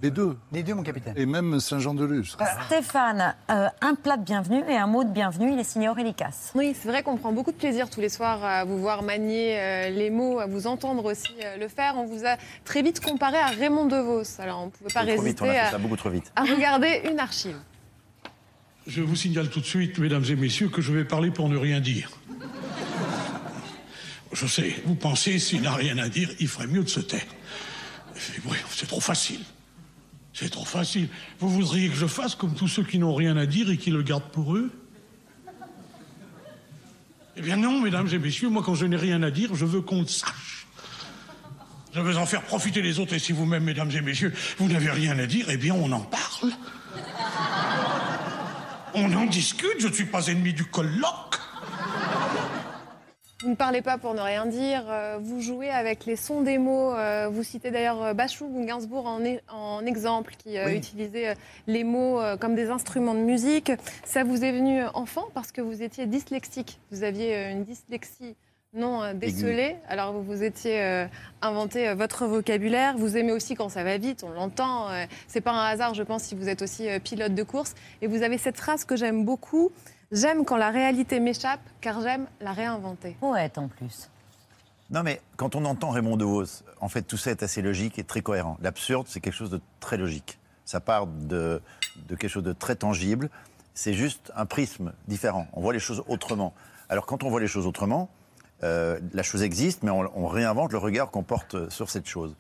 [0.03, 0.37] Les deux.
[0.53, 1.15] Les deux, mon capitaine.
[1.17, 2.37] Et même Saint-Jean-de-Luz.
[2.67, 5.53] Stéphane, euh, un plat de bienvenue et un mot de bienvenue.
[5.53, 6.53] Il est signé Aurélie Casse.
[6.55, 9.59] Oui, c'est vrai qu'on prend beaucoup de plaisir tous les soirs à vous voir manier
[9.59, 11.95] euh, les mots, à vous entendre aussi euh, le faire.
[11.97, 14.41] On vous a très vite comparé à Raymond DeVos.
[14.41, 16.11] Alors on ne pouvait pas Trop vite, on a résister fait à, ça beaucoup trop
[16.11, 16.33] vite.
[16.37, 17.57] à regarder une archive.
[18.87, 21.57] Je vous signale tout de suite, mesdames et messieurs, que je vais parler pour ne
[21.57, 22.11] rien dire.
[24.33, 27.27] Je sais, vous pensez, s'il n'a rien à dire, il ferait mieux de se taire.
[28.15, 29.41] C'est trop facile.
[30.39, 31.09] C'est trop facile.
[31.39, 33.91] Vous voudriez que je fasse comme tous ceux qui n'ont rien à dire et qui
[33.91, 34.71] le gardent pour eux
[37.37, 39.81] Eh bien non, mesdames et messieurs, moi quand je n'ai rien à dire, je veux
[39.81, 40.67] qu'on le sache.
[41.95, 44.91] Je veux en faire profiter les autres et si vous-même, mesdames et messieurs, vous n'avez
[44.91, 46.53] rien à dire, eh bien on en parle.
[48.93, 51.41] On en discute, je ne suis pas ennemi du colloque.
[53.43, 54.85] Vous ne parlez pas pour ne rien dire.
[54.89, 56.95] euh, Vous jouez avec les sons des mots.
[56.95, 59.21] euh, Vous citez d'ailleurs euh, Bachung ou Gainsbourg en,
[59.53, 60.77] en exemple, qui Oui.
[60.77, 63.73] utilisait les mots comme des instruments de musique.
[64.05, 66.81] Ça vous est venu enfant parce que vous étiez dyslexique.
[66.91, 68.37] Vous aviez une dyslexie
[68.73, 69.77] non décelée.
[69.89, 71.07] Alors vous vous étiez
[71.43, 72.97] inventé votre vocabulaire.
[72.97, 74.89] Vous aimez aussi quand ça va vite, on l'entend.
[75.29, 77.75] C'est pas un hasard, je pense, si vous êtes aussi pilote de course.
[78.01, 79.73] Et vous avez cette phrase que j'aime beaucoup.
[80.13, 83.17] J'aime quand la réalité m'échappe, car j'aime la réinventer.
[83.21, 84.09] Poète en plus.
[84.91, 88.05] Non, mais quand on entend Raymond DeVos, en fait, tout ça est assez logique et
[88.05, 88.57] très cohérent.
[88.63, 90.39] L'absurde, c'est quelque chose de très logique.
[90.65, 91.61] Ça part de,
[92.09, 93.31] de quelque chose de très tangible.
[93.75, 95.49] C'est juste un prisme différent.
[95.55, 96.55] On voit les choses autrement.
[96.89, 98.09] Alors, quand on voit les choses autrement,
[98.63, 102.37] euh, la chose existe, mais on, on réinvente le regard qu'on porte sur cette chose.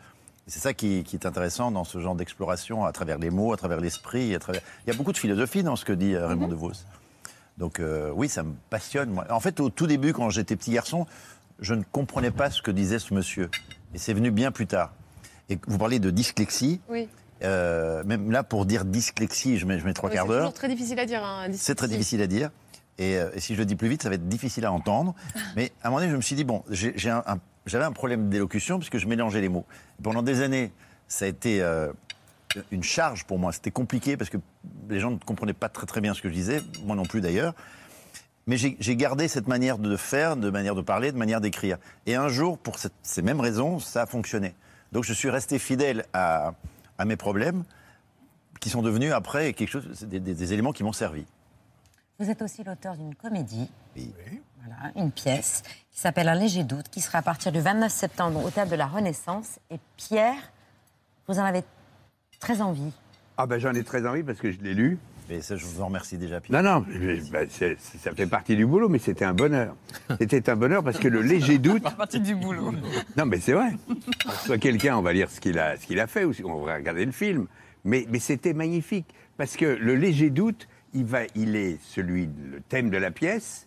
[0.46, 3.56] C'est ça qui, qui est intéressant dans ce genre d'exploration, à travers les mots, à
[3.56, 4.32] travers l'esprit.
[4.36, 6.72] à travers- Il y a beaucoup de philosophie dans ce que dit euh, Raymond DeVos.
[7.58, 9.10] Donc euh, oui, ça me passionne.
[9.10, 9.26] moi.
[9.30, 11.06] En fait, au tout début, quand j'étais petit garçon,
[11.60, 13.50] je ne comprenais pas ce que disait ce monsieur.
[13.94, 14.92] Et c'est venu bien plus tard.
[15.48, 16.80] Et vous parlez de dyslexie.
[16.88, 17.08] Oui.
[17.44, 20.40] Euh, même là, pour dire dyslexie, je mets, je mets trois Oui, quarts c'est d'heure.
[20.42, 21.22] toujours très difficile à dire.
[21.24, 22.50] hein, C'est très difficile à dire.
[22.98, 25.14] Et, euh, et si je le dis plus vite, ça va être difficile à entendre.
[25.56, 28.28] Mais à un moment donné, je me suis dit, bon, un- un- j'avais un problème
[28.30, 29.66] d'élocution puisque je mélangeais les mots.
[30.02, 30.72] Pendant des années,
[31.08, 31.92] ça a été euh,
[32.70, 33.52] une charge pour moi.
[33.52, 34.38] C'était compliqué parce que
[34.88, 37.20] les gens ne comprenaient pas très très bien ce que je disais, moi non plus
[37.20, 37.54] d'ailleurs.
[38.48, 41.78] Mais j'ai gardé cette manière de faire, de manière de parler, de manière d'écrire.
[42.06, 44.54] Et un jour, pour cette- ces mêmes raisons, ça a fonctionné.
[44.92, 46.54] Donc je suis resté fidèle à,
[46.96, 47.64] à mes problèmes,
[48.60, 51.26] qui sont devenus après quelque chose, des, des- des éléments qui m'ont servi.
[52.20, 53.68] Vous êtes aussi l'auteur d'une comédie.
[53.96, 55.62] Voilà, une pièce
[55.92, 58.76] qui s'appelle Un léger doute, qui sera à partir du 29 septembre au Théâtre de
[58.76, 59.58] la Renaissance.
[59.70, 60.38] Et Pierre,
[61.28, 61.62] vous en avez
[62.40, 62.92] très envie.
[63.36, 64.98] Ah ben j'en ai très envie parce que je l'ai lu.
[65.28, 66.62] Et ça, je vous en remercie déjà, Pierre.
[66.62, 69.74] Non, non, je- bah, ça fait partie du boulot, mais c'était un bonheur.
[70.20, 71.82] C'était un bonheur parce que le léger doute.
[71.96, 72.72] partie du boulot.
[73.16, 73.72] Non, mais c'est vrai.
[74.44, 76.76] Soit quelqu'un, on va lire ce qu'il a, ce qu'il a fait, ou on va
[76.76, 77.46] regarder le film.
[77.84, 79.06] Mais, mais c'était magnifique
[79.36, 83.66] parce que le léger doute, il va, il est celui, le thème de la pièce,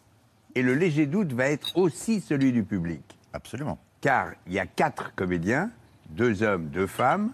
[0.55, 3.01] et le léger doute va être aussi celui du public.
[3.33, 3.77] Absolument.
[3.99, 5.71] Car il y a quatre comédiens,
[6.09, 7.31] deux hommes, deux femmes,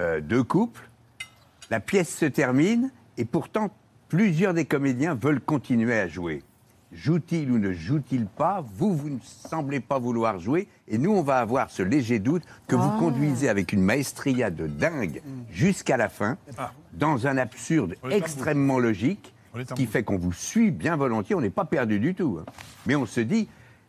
[0.00, 0.88] euh, deux couples.
[1.72, 3.70] La pièce se termine et pourtant
[4.10, 6.42] plusieurs des comédiens veulent continuer à jouer.
[6.92, 8.62] Joue-t-il ou ne joue-t-il pas?
[8.74, 12.42] Vous, vous ne semblez pas vouloir jouer et nous, on va avoir ce léger doute
[12.68, 12.96] que vous Ah.
[12.98, 16.36] conduisez avec une maestria de dingue jusqu'à la fin,
[16.92, 19.32] dans un absurde extrêmement logique,
[19.74, 22.38] qui fait qu'on vous suit bien volontiers, on n'est pas perdu du tout.
[22.38, 22.52] hein.
[22.84, 23.48] Mais on se dit,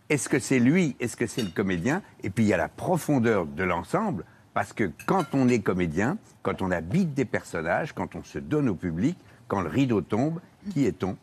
[0.10, 2.02] est-ce que c'est lui, est-ce que c'est le comédien?
[2.24, 4.24] Et puis il y a la profondeur de l'ensemble,
[4.54, 8.70] parce que quand on est comédien, quand on habite des personnages, quand on se donne
[8.70, 10.40] au public, quand le rideau tombe,
[10.72, 11.18] qui est-on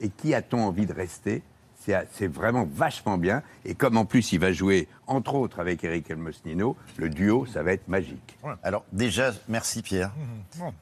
[0.00, 1.42] Et qui a-t-on envie de rester?
[2.12, 3.42] C'est vraiment vachement bien.
[3.66, 7.62] Et comme en plus il va jouer, entre autres, avec Eric Elmosnino, le duo, ça
[7.62, 8.38] va être magique.
[8.62, 10.10] Alors déjà, merci Pierre.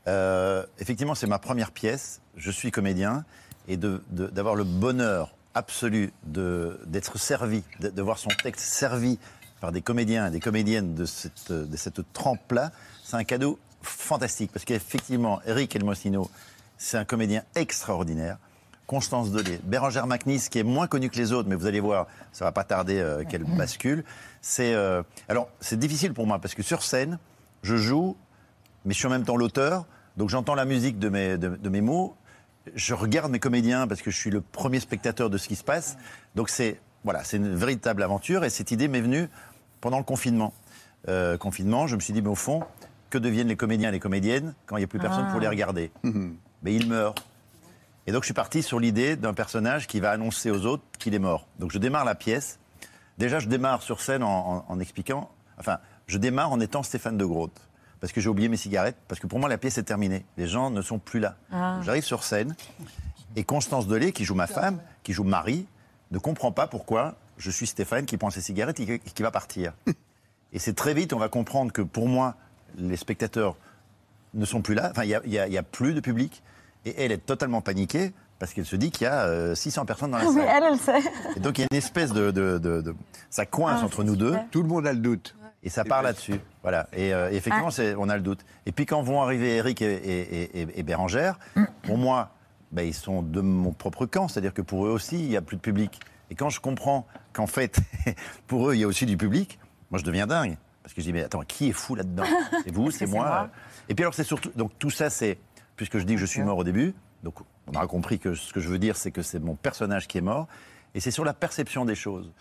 [0.06, 2.20] Euh, effectivement, c'est ma première pièce.
[2.36, 3.24] Je suis comédien
[3.66, 9.18] et de- de- d'avoir le bonheur absolu d'être servi, de, de voir son texte servi
[9.62, 12.72] par des comédiens et des comédiennes de cette, de cette trempe-là,
[13.04, 14.50] c'est un cadeau fantastique.
[14.52, 16.28] Parce qu'effectivement, Eric Elmosino,
[16.78, 18.38] c'est un comédien extraordinaire.
[18.88, 22.08] Constance Delay, Bérangère Macnis, qui est moins connue que les autres, mais vous allez voir,
[22.32, 24.04] ça va pas tarder euh, qu'elle bascule.
[24.40, 27.20] C'est euh, alors c'est difficile pour moi parce que sur scène,
[27.62, 28.16] je joue,
[28.84, 29.86] mais je suis en même temps l'auteur.
[30.16, 32.16] Donc j'entends la musique de mes, de, de mes mots.
[32.74, 35.64] Je regarde mes comédiens parce que je suis le premier spectateur de ce qui se
[35.64, 35.96] passe.
[36.34, 38.44] Donc c'est voilà, c'est une véritable aventure.
[38.44, 39.28] Et cette idée m'est venue
[39.82, 40.54] pendant le confinement.
[41.08, 42.62] Euh, confinement, je me suis dit, mais au fond,
[43.10, 45.30] que deviennent les comédiens et les comédiennes quand il n'y a plus personne Ah.
[45.32, 45.90] pour les regarder
[46.62, 47.14] Mais ils meurent.
[48.06, 51.14] Et donc je suis parti sur l'idée d'un personnage qui va annoncer aux autres qu'il
[51.14, 51.46] est mort.
[51.58, 52.58] Donc je démarre la pièce.
[53.18, 55.30] Déjà, je démarre sur scène en, en- en expliquant.
[55.58, 57.52] Enfin, je démarre en étant Stéphane de Groot.
[58.00, 58.96] Parce que j'ai oublié mes cigarettes.
[59.06, 60.24] Parce que pour moi, la pièce est terminée.
[60.36, 61.36] Les gens ne sont plus là.
[61.52, 61.78] Ah.
[61.82, 62.56] J'arrive sur scène.
[63.36, 65.66] Et Constance Delay, qui joue ma femme, qui joue Marie,
[66.10, 69.30] ne comprend pas pourquoi je suis Stéphane qui prend ses cigarettes et qui, qui va
[69.30, 69.72] partir.
[70.52, 72.34] Et c'est très vite, on va comprendre que pour moi,
[72.76, 73.56] les spectateurs
[74.34, 74.88] ne sont plus là.
[74.90, 76.42] Enfin, il n'y a, plus de public.
[76.84, 80.10] Et elle est totalement paniquée parce qu'elle se dit qu'il y a euh, 600 personnes
[80.10, 80.48] dans la Oui, salle.
[80.48, 81.10] elle, elle sait.
[81.36, 82.94] Et donc il y a une espèce de, de- de- de-
[83.30, 84.36] ça coince Ah, entre nous deux.
[84.50, 85.36] Tout le monde a le doute.
[85.62, 86.40] Et ça part là-dessus.
[86.62, 86.88] Voilà.
[86.92, 87.94] Et euh, effectivement, Ah.
[87.98, 88.40] on a le doute.
[88.66, 91.38] Et puis quand vont arriver Eric et, et- et- et Bérangère,
[91.84, 92.30] pour moi,
[92.72, 94.26] ben, ils sont de mon propre camp.
[94.26, 96.00] C'est-à-dire que pour eux aussi, il n'y a plus de public.
[96.32, 97.78] Et quand je comprends qu'en fait,
[98.46, 99.58] pour eux, il y a aussi du public,
[99.90, 100.56] moi je deviens dingue.
[100.82, 102.24] Parce que je dis, mais attends, qui est fou là-dedans?
[102.64, 103.26] C'est vous, c'est moi.
[103.26, 103.50] moi
[103.90, 104.50] Et puis alors, c'est surtout.
[104.56, 105.36] Donc tout ça, c'est.
[105.76, 107.34] Puisque je dis que je suis mort au début, donc
[107.66, 110.16] on aura compris que ce que je veux dire, c'est que c'est mon personnage qui
[110.16, 110.48] est mort.
[110.94, 112.32] Et c'est sur la perception des choses.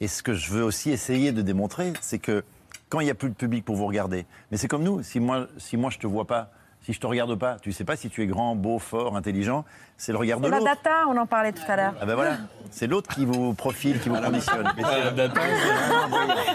[0.00, 2.44] Et ce que je veux aussi essayer de démontrer, c'est que
[2.90, 5.20] quand il n'y a plus de public pour vous regarder, mais c'est comme nous, si
[5.20, 6.50] moi, si moi je te vois pas,
[6.88, 9.66] si je te regarde pas, tu sais pas si tu es grand, beau, fort, intelligent,
[9.98, 10.70] c'est le regard de C'est la l'autre.
[10.70, 11.92] data, on en parlait tout à l'heure.
[12.00, 12.38] Ah ben voilà,
[12.70, 14.72] c'est l'autre qui vous profile, qui vous conditionne.
[14.74, 15.40] Mais c'est- la data,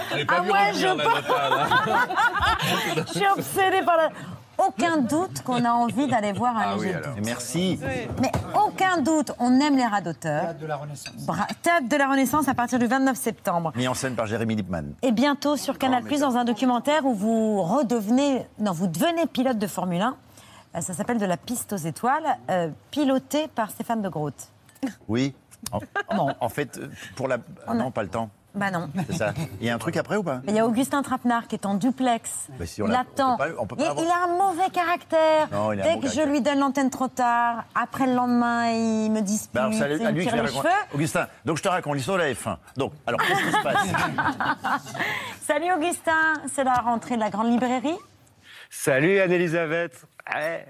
[0.10, 1.68] Je l'ai pas Ah ouais, je la data,
[3.10, 4.10] Je suis obsédée par la...
[4.58, 7.26] Aucun doute qu'on a envie d'aller voir un léger doute.
[7.26, 7.80] Merci.
[8.22, 10.42] Mais aucun doute, on aime les radoteurs.
[10.44, 11.14] Théâtre de la Renaissance.
[11.62, 13.72] Théâtre de la Renaissance à partir du 29 septembre.
[13.76, 14.94] Mis en scène par Jérémy Lippmann.
[15.02, 19.58] Et bientôt sur Canal Plus dans un documentaire où vous redevenez, non, vous devenez pilote
[19.58, 20.16] de Formule 1.
[20.76, 24.34] Euh, Ça s'appelle De la piste aux étoiles, euh, piloté par Stéphane de Groot.
[25.08, 25.34] Oui.
[25.72, 25.80] En,
[26.18, 27.38] en- en fait, euh, pour la.
[27.68, 28.30] ah Non, pas le temps.
[28.56, 28.90] Bah non.
[29.08, 29.34] C'est ça.
[29.60, 30.42] Il y a un truc après ou pas?
[30.48, 32.48] Il y a Augustin Trapenard qui est en duplex.
[32.60, 33.34] Bah, si on il attend.
[33.34, 35.48] on pas- on il, avoir- il a un mauvais caractère.
[35.52, 38.14] Non, il a un Dès bon que je lui donne l'antenne trop tard, après le
[38.14, 40.70] lendemain, il me dispute, Bah, alors, c'est à lui- il lui tire les cheveux.
[40.94, 42.58] Augustin, donc je te raconte l'histoire de la F1.
[42.78, 43.88] Donc, alors, qu'est-ce qui se passe?
[45.48, 47.98] Salut Augustin, c'est la rentrée de la grande librairie.
[48.70, 50.06] Salut Anne-Elisabeth.
[50.34, 50.66] Ouais,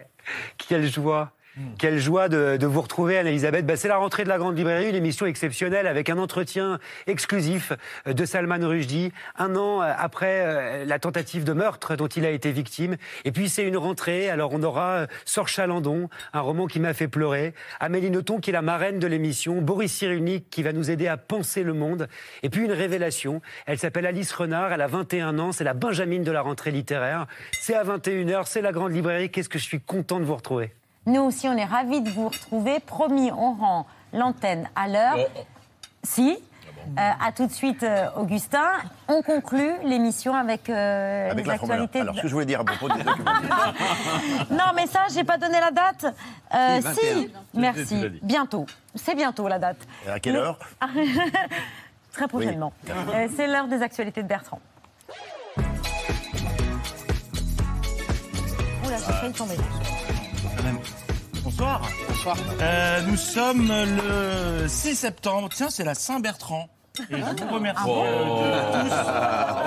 [0.57, 1.31] Quelle joie.
[1.77, 3.65] Quelle joie de, de vous retrouver, Anne-Elisabeth.
[3.65, 7.73] Bah, c'est la rentrée de la Grande Librairie, une émission exceptionnelle avec un entretien exclusif
[8.07, 12.31] de Salman Rushdie, un an euh, après euh, la tentative de meurtre dont il a
[12.31, 12.97] été victime.
[13.23, 16.93] Et puis c'est une rentrée, alors on aura euh, Sor Chalandon, un roman qui m'a
[16.93, 20.89] fait pleurer, Amélie Nothomb qui est la marraine de l'émission, Boris Cyrulnik qui va nous
[20.89, 22.07] aider à penser le monde,
[22.41, 26.23] et puis une révélation, elle s'appelle Alice Renard, elle a 21 ans, c'est la Benjamine
[26.23, 27.27] de la rentrée littéraire.
[27.51, 30.71] C'est à 21h, c'est la Grande Librairie, qu'est-ce que je suis content de vous retrouver.
[31.05, 32.79] Nous aussi, on est ravis de vous retrouver.
[32.79, 35.17] Promis, on rend l'antenne à l'heure.
[36.03, 36.37] Si.
[36.99, 38.71] Euh, à tout de suite, euh, Augustin.
[39.07, 41.83] On conclut l'émission avec, euh, Avec les la Formule 1.
[41.83, 41.99] actualités.
[42.01, 43.73] Alors, ce que je voulais dire à propos des documentaires.
[44.51, 46.05] Non, mais ça, j'ai pas donné la date.
[46.53, 46.93] Euh, Si, 21.
[46.93, 48.05] si, Tu l'as merci.
[48.21, 48.65] Bientôt.
[48.95, 49.77] C'est bientôt la date.
[50.05, 50.59] Et à quelle Mais- heure
[52.11, 52.73] Très prochainement.
[52.89, 54.59] Euh, C'est l'heure des actualités de Bertrand.
[58.85, 59.55] Oula, j'ai failli tomber.
[61.43, 61.81] Bonsoir.
[62.07, 62.37] Bonsoir.
[63.07, 65.49] nous sommes le 6 septembre.
[65.53, 66.69] Tiens, c'est la Saint-Bertrand.
[67.09, 68.93] Et je vous remercie euh, de tous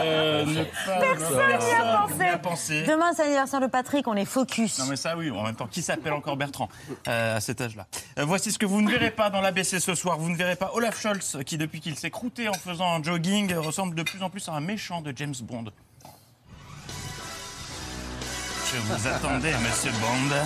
[0.01, 1.75] euh, ne pas- Personne n'y
[2.23, 2.39] a pensé.
[2.41, 2.83] pensé.
[2.85, 4.79] Demain, c'est l'anniversaire de Patrick, on est focus.
[4.79, 6.69] Non mais ça oui, en même temps, qui s'appelle encore Bertrand
[7.09, 7.87] euh, à cet âge-là?
[8.21, 10.19] Euh, Voici ce que vous ne verrez pas dans l'ABC ce soir.
[10.19, 13.53] Vous ne verrez pas Olaf Scholz qui, depuis qu'il s'est croûté en faisant un jogging,
[13.57, 15.65] ressemble de plus en plus à un méchant de James Bond.
[18.73, 20.37] Je vous attendais, monsieur Bond.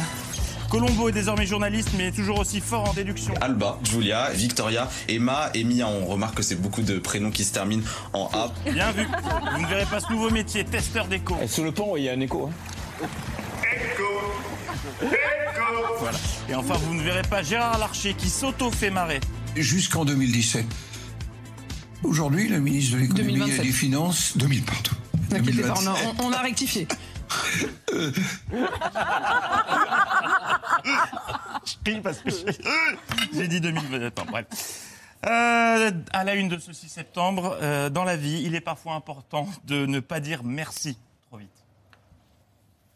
[0.71, 3.35] Colombo est désormais journaliste, mais toujours aussi fort en déduction.
[3.41, 5.89] Alba, Julia, Victoria, Emma et Mia.
[5.89, 8.53] On remarque que c'est beaucoup de prénoms qui se terminent en A.
[8.71, 9.05] Bien vu.
[9.53, 11.35] Vous ne verrez pas ce nouveau métier, testeur d'écho.
[11.49, 12.49] Sous le pont, il y a un écho.
[15.99, 16.18] Voilà.
[16.49, 19.18] Et enfin, vous ne verrez pas Gérard Larcher qui s'auto-fait marrer.
[19.57, 20.64] Jusqu'en 2017.
[22.05, 23.66] Aujourd'hui, la ministre de l'économie et 2027.
[23.66, 24.37] des finances...
[24.37, 24.91] 2000, pardon.
[25.31, 25.85] Pas, 2027.
[25.85, 26.87] on a, on a rectifié.
[30.85, 32.31] Je ris parce que
[33.33, 34.03] j'ai- dit 2020.
[34.07, 34.47] Attends, bref.
[35.26, 38.95] Euh, à la une de ce 6 septembre, euh, dans la vie, il est parfois
[38.95, 40.97] important de ne pas dire merci
[41.28, 41.51] trop vite.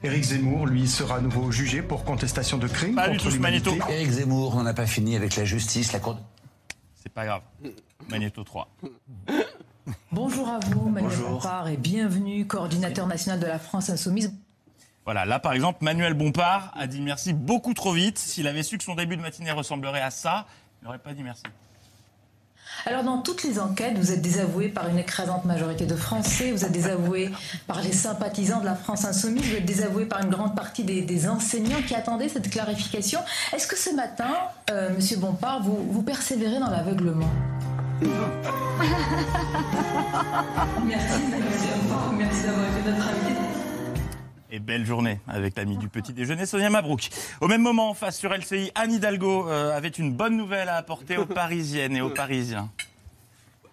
[0.03, 3.79] Éric Zemmour, lui, sera à nouveau jugé pour contestation de crimes Pas du contre l'humanité.
[3.91, 6.19] Éric Zemmour n'en a pas fini avec la justice, la cour.
[7.03, 7.43] C'est pas grave.
[8.09, 8.69] Magnéto 3.
[10.13, 14.33] Bonjour à vous, Manuel Bompard, et bienvenue, coordinateur national de la France Insoumise.
[15.05, 18.19] Voilà, là par exemple, Manuel Bompard a dit merci beaucoup trop vite.
[18.19, 20.47] S'il avait su que son début de matinée ressemblerait à ça,
[20.81, 21.43] il n'aurait pas dit merci.
[22.87, 26.65] Alors, dans toutes les enquêtes, vous êtes désavoué par une écrasante majorité de Français, vous
[26.65, 27.31] êtes désavoué
[27.67, 31.01] par les sympathisants de la France Insoumise, vous êtes désavoué par une grande partie des,
[31.03, 33.21] des enseignants qui attendaient cette clarification.
[33.55, 34.35] Est-ce que ce matin,
[34.71, 37.31] euh, Monsieur Bompard, vous, vous persévérez dans l'aveuglement?
[40.85, 41.21] Merci,
[42.19, 43.44] merci d'avoir été notre invité.
[44.55, 47.11] Et belle journée avec l'ami du petit déjeuner, Sonia Mabrouk.
[47.41, 51.17] Au même moment, face sur LCI, Anne Hidalgo euh, avait une bonne nouvelle à apporter
[51.17, 52.71] aux Parisiennes et aux Parisiens.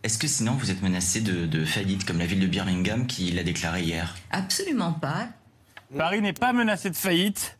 [0.01, 3.31] Est-ce que sinon vous êtes menacé de, de faillite comme la ville de Birmingham qui
[3.31, 4.15] l'a déclaré hier?
[4.31, 5.27] Absolument pas.
[5.95, 7.59] Paris n'est pas menacé de faillite.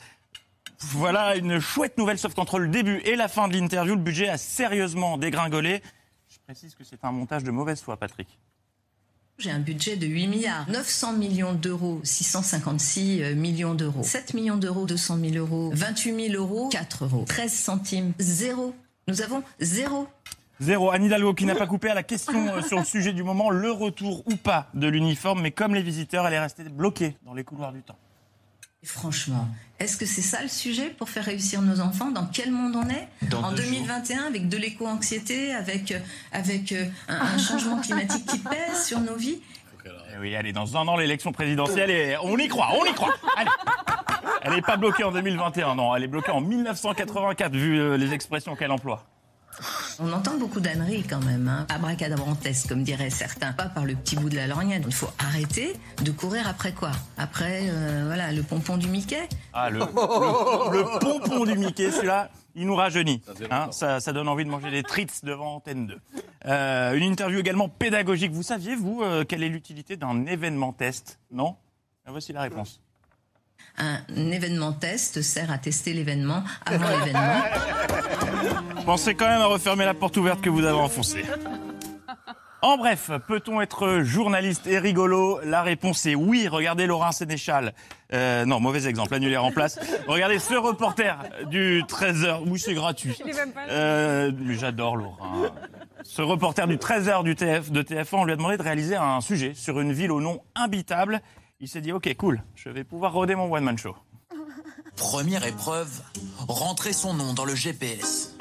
[0.80, 4.30] Voilà une chouette nouvelle, sauf qu'entre le début et la fin de l'interview, le budget
[4.30, 5.84] a sérieusement dégringolé.
[6.28, 8.40] Je précise que c'est un montage de mauvaise foi, Patrick.
[9.42, 10.70] J'ai un budget de 8 milliards.
[10.70, 14.04] 900 millions d'euros, 656 euh, millions d'euros.
[14.04, 15.72] 7 millions d'euros, 200 000 euros.
[15.74, 17.26] 28 000 euros, 4 euros.
[17.28, 18.76] 13 centimes, zéro.
[19.08, 20.08] Nous avons zéro.
[20.60, 20.92] Zéro.
[20.92, 23.50] Anne Hidalgo qui n'a pas coupé à la question euh, sur le sujet du moment,
[23.50, 25.42] le retour ou pas de l'uniforme.
[25.42, 27.98] Mais comme les visiteurs, elle est restée bloquée dans les couloirs du temps.
[28.84, 29.48] Franchement,
[29.80, 32.10] est-ce que c'est ça le sujet pour faire réussir nos enfants?
[32.10, 33.08] Dans quel monde on est?
[33.30, 36.00] Dans En deux 2021, avec de l'éco-anxiété, avec, euh,
[36.32, 39.40] avec euh, un, un changement climatique qui pèse sur nos vies?
[39.86, 43.14] Eh oui, allez, dans un an, l'élection présidentielle, et on y croit, on y croit.
[43.38, 43.50] Allez.
[44.44, 48.14] Elle n'est pas bloquée en 2021, non, elle est bloquée en 1984, vu euh, les
[48.14, 49.06] expressions qu'elle emploie.
[50.00, 51.66] On entend beaucoup d'âneries quand même, hein.
[51.70, 54.84] abracadabrantesque comme diraient certains, pas par le petit bout de la lorgnette.
[54.88, 55.74] Il faut arrêter
[56.04, 56.92] de courir après quoi?
[57.18, 62.30] Après, euh, voilà, le pompon du Mickey Ah, le, le- le pompon du Mickey, celui-là,
[62.56, 63.22] il nous rajeunit.
[63.52, 63.68] hein.
[63.72, 66.00] ça, ça donne envie de manger des treats devant Antenne 2.
[66.48, 68.32] Euh, une interview également pédagogique.
[68.32, 71.20] Vous saviez, vous, euh, quelle est l'utilité d'un événement test?
[71.32, 71.56] Non?
[72.06, 72.82] Ah, Voici la réponse.
[73.78, 77.42] Un événement test sert à tester l'événement avant l'événement.
[78.86, 81.24] Pensez quand même à refermer la porte ouverte que vous avez enfoncée.
[82.64, 85.40] En bref, peut-on être journaliste et rigolo?
[85.44, 86.48] La réponse est oui.
[86.48, 87.74] Regardez Laurent Sénéchal.
[88.14, 89.80] Euh, non, mauvais exemple, annulaire en place.
[90.08, 91.18] Regardez ce reporter
[91.50, 92.44] du 13h.
[92.46, 93.18] Oui, c'est gratuit.
[93.70, 95.46] Euh, J'adore Laurent.
[96.04, 99.22] Ce reporter du 13h du TF, de TF1, on lui a demandé de réaliser un
[99.22, 101.22] sujet sur une ville au nom imbitable.
[101.64, 103.96] Il s'est dit, ok, cool, je vais pouvoir roder mon one-man show.
[104.96, 106.02] Première épreuve,
[106.48, 108.36] rentrer son nom dans le GPS.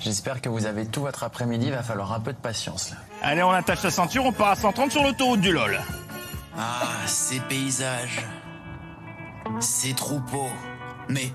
[0.00, 2.96] J'espère que vous avez tout votre après-midi, il va falloir un peu de patience là.
[3.22, 5.78] Allez, on attache sa ceinture, on part à 130 sur l'autoroute du LOL.
[6.58, 8.26] Ah, ces paysages,
[9.60, 10.50] ces troupeaux.
[11.08, 11.32] Mais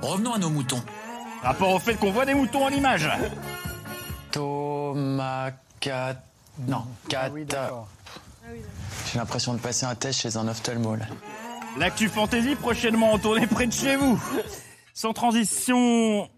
[0.00, 0.82] revenons à nos moutons.
[1.42, 3.10] Rapport au fait qu'on voit des moutons en image.
[4.30, 5.50] Thomas
[5.80, 6.22] Cat...
[6.68, 7.30] Non, Cat...
[9.12, 10.96] J'ai l'impression de passer un test chez un ophtalmo.
[11.78, 14.20] L'actu fantasy prochainement en tournée près de chez vous.
[14.94, 16.28] Sans transition.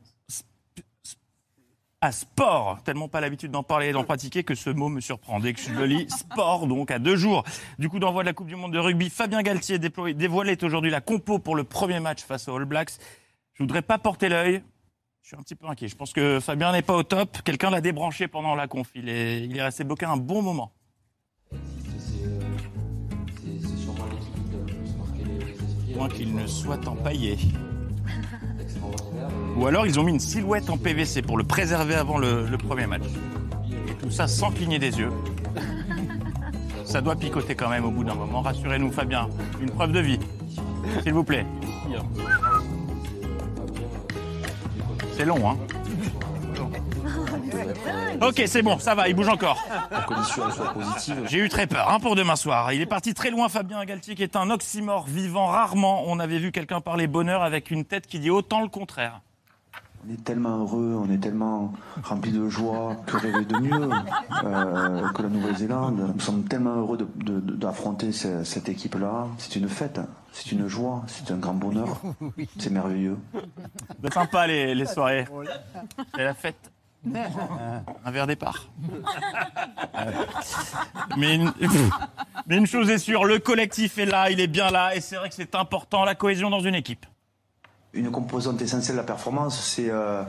[2.03, 5.39] À sport, tellement pas l'habitude d'en parler et d'en pratiquer que ce mot me surprend
[5.39, 6.07] dès que je le lis.
[6.09, 7.45] Sport, donc, à deux jours
[7.79, 9.11] du coup d'envoi de la Coupe du Monde de rugby.
[9.11, 12.93] Fabien Galtier déploie- dévoilait aujourd'hui la compo pour le premier match face aux All Blacks.
[13.53, 14.63] Je voudrais pas porter l'œil.
[15.23, 15.89] Je suis un petit peu inquiet.
[15.89, 17.43] Je pense que Fabien n'est pas au top.
[17.45, 18.89] Quelqu'un l'a débranché pendant la conf.
[18.95, 20.73] Il est, est resté bloqué un bon moment.
[26.01, 27.37] Moins qu'il ne soit empaillé.
[29.55, 32.57] Ou alors ils ont mis une silhouette en PVC pour le préserver avant le, le
[32.57, 33.03] premier match.
[33.87, 35.11] Et tout ça sans cligner des yeux.
[36.87, 38.41] Ça doit picoter quand même au bout d'un moment.
[38.41, 39.29] Rassurez-nous, Fabien.
[39.61, 40.19] Une preuve de vie.
[41.03, 41.45] S'il vous plaît.
[45.19, 45.59] C'est long, hein
[48.21, 49.67] Ok, c'est bon, ça va, il bouge encore.
[51.27, 52.73] J'ai eu très peur hein, pour demain soir.
[52.73, 55.47] Il est parti très loin, Fabien Galtier, qui est un oxymore vivant.
[55.47, 59.21] Rarement on avait vu quelqu'un parler bonheur avec une tête qui dit autant le contraire.
[60.07, 61.73] On est tellement heureux, on est tellement
[62.05, 63.91] rempli de joie, que rêver de mieux
[64.45, 66.13] euh, que la Nouvelle-Zélande.
[66.15, 69.27] Nous sommes tellement heureux d'affronter ce- cette équipe-là.
[69.39, 70.01] C'est une fête,
[70.33, 72.01] c'est une joie, c'est un grand bonheur.
[72.59, 73.19] C'est merveilleux.
[74.03, 75.27] C'est sympa les, les soirées.
[76.15, 76.71] C'est la fête.
[78.05, 78.69] Un verre départ.
[81.19, 81.53] Mais une,
[82.47, 85.17] mais une chose est sûre, le collectif est là, il est bien là, et c'est
[85.17, 87.05] vrai que c'est important, la cohésion dans une équipe.
[87.93, 90.23] Une composante essentielle de la performance, c'est euh,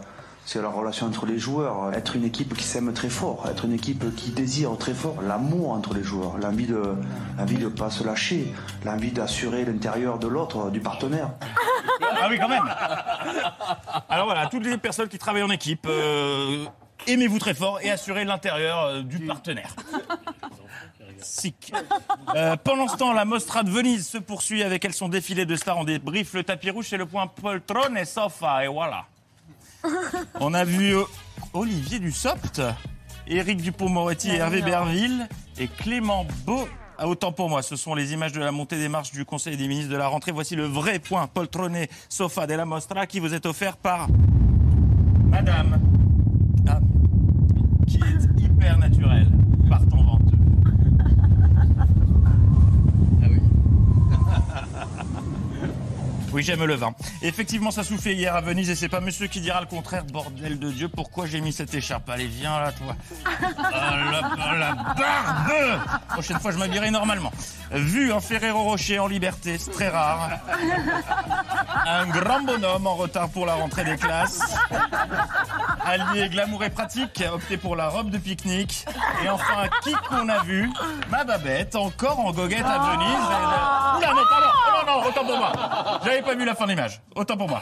[0.46, 1.94] c'est la relation entre les joueurs.
[1.94, 5.72] Être une équipe qui s'aime très fort, être une équipe qui désire très fort l'amour
[5.72, 6.82] entre les joueurs, l'envie de
[7.38, 8.52] l'envie de pas se lâcher,
[8.84, 11.30] l'envie d'assurer l'intérieur de l'autre, du partenaire.
[12.02, 12.64] Ah oui, quand même.
[14.10, 16.66] Alors voilà, toutes les personnes qui travaillent en équipe, euh,
[17.08, 19.76] aimez-vous très fort et assurez l'intérieur euh, du partenaire.
[22.36, 25.56] Euh, pendant ce temps, la Mostra de Venise se poursuit avec elle son défilé de
[25.56, 25.78] stars.
[25.78, 29.06] On débrief le tapis rouge, c'est le point poltron et sofa, et voilà.
[30.40, 31.04] On a vu euh,
[31.54, 32.62] Olivier Dussopt,
[33.28, 36.68] Éric Dupont-Moretti et Hervé Berville et Clément Beau.
[36.98, 39.58] Ah, autant pour moi, ce sont les images de la montée des marches du Conseil
[39.58, 40.32] des ministres de la rentrée.
[40.32, 44.08] Voici le vrai point poltronné sofa de la Mostra qui vous est offert par
[45.26, 45.82] Madame,
[46.70, 46.80] ah,
[47.88, 49.32] qui est hyper naturelle,
[49.68, 50.38] par ton venteux.
[56.34, 56.94] Oui, j'aime le vin.
[57.22, 60.06] Effectivement, ça soufflait hier à Venise et c'est pas monsieur qui dira le contraire.
[60.06, 62.96] Bordel de Dieu, pourquoi j'ai mis cette écharpe Allez, viens là, toi.
[63.74, 63.96] Ah,
[64.48, 67.32] la, la barbe Prochaine fois, je m'habillerai normalement.
[67.72, 70.30] Vu un Ferrero Rocher en liberté, c'est très rare.
[71.86, 74.42] Un grand bonhomme en retard pour la rentrée des classes.
[75.86, 78.86] Allié glamour et pratique, opté pour la robe de pique-nique.
[79.24, 80.70] Et enfin, qui qu'on a vu
[81.10, 83.08] Ma Babette, encore en goguette à Venise.
[83.10, 85.52] Elle- Oula, non, pardon Oh non, non, autant pour moi
[86.06, 87.02] J'avais pas vu la fin de l'image.
[87.16, 87.62] Autant pour moi.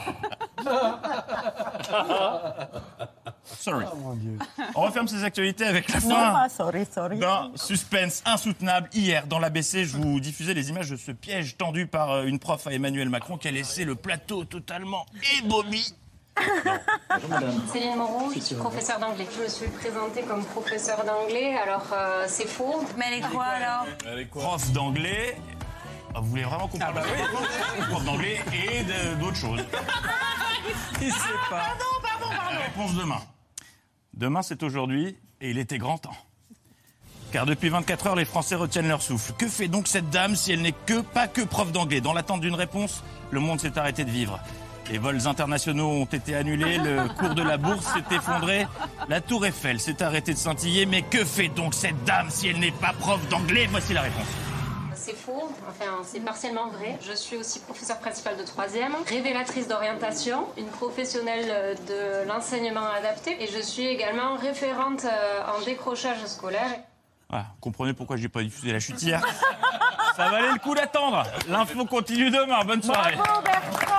[3.44, 3.86] Sorry.
[4.76, 7.18] On referme ces actualités avec la Non, fin pas sorry, sorry.
[7.18, 8.90] d'un suspense insoutenable.
[8.94, 12.38] Hier, dans l'ABC, je vous diffusais les images de ce piège tendu par euh, une
[12.40, 15.06] prof à Emmanuel Macron qui a laissé le plateau totalement
[15.40, 15.94] ébaumi.
[17.74, 19.28] Céline Moreau, je suis professeure d'anglais.
[19.36, 22.84] Je me suis présentée comme professeure d'anglais, alors euh, c'est faux.
[22.98, 23.86] Mais elle est quoi alors?
[24.32, 25.38] Prof d'anglais.
[26.16, 29.62] Ah, Vous voulez vraiment qu'on parle de prof d'anglais et d'autres choses
[31.02, 31.76] Il sait pas.
[32.52, 33.22] La réponse demain.
[34.14, 36.16] Demain, c'est aujourd'hui et il était grand temps.
[37.32, 39.34] Car depuis 24 heures, les Français retiennent leur souffle.
[39.38, 42.02] Que fait donc cette dame si elle n'est que, pas que prof d'anglais?
[42.02, 44.40] Dans l'attente d'une réponse, le monde s'est arrêté de vivre.
[44.92, 48.66] Les vols internationaux ont été annulés, le cours de la bourse s'est effondré,
[49.08, 50.88] la tour Eiffel s'est arrêtée de scintiller.
[50.88, 53.68] Mais que fait donc cette dame si elle n'est pas prof d'anglais?
[53.70, 54.26] Voici la réponse.
[55.10, 57.00] C'est faux, enfin c'est partiellement vrai.
[57.02, 63.42] Je suis aussi professeure principale de troisième, révélatrice d'orientation, une professionnelle euh, de l'enseignement adapté
[63.42, 66.70] et je suis également référente euh, en décrochage scolaire.
[67.28, 69.20] Voilà, comprenez pourquoi je n'ai pas diffusé la chute hier?
[70.16, 71.24] Ça valait le coup d'attendre.
[71.48, 72.64] L'info continue demain.
[72.64, 73.16] Bonne soirée.
[73.16, 73.99] Bravo Bertrand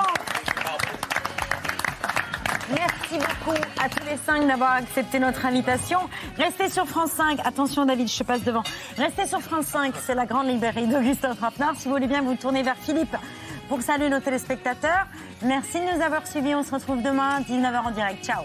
[3.10, 5.98] Merci beaucoup à tous les cinq d'avoir accepté notre invitation.
[6.36, 7.40] Restez sur France 5.
[7.44, 8.62] Attention David, je passe devant.
[8.96, 11.66] Restez sur France 5, c'est la grande librairie Christophe Rappner.
[11.76, 13.16] Si vous voulez bien vous tourner vers Philippe
[13.68, 15.06] pour saluer nos téléspectateurs.
[15.42, 16.54] Merci de nous avoir suivis.
[16.54, 18.24] On se retrouve demain à 19h en direct.
[18.24, 18.44] Ciao.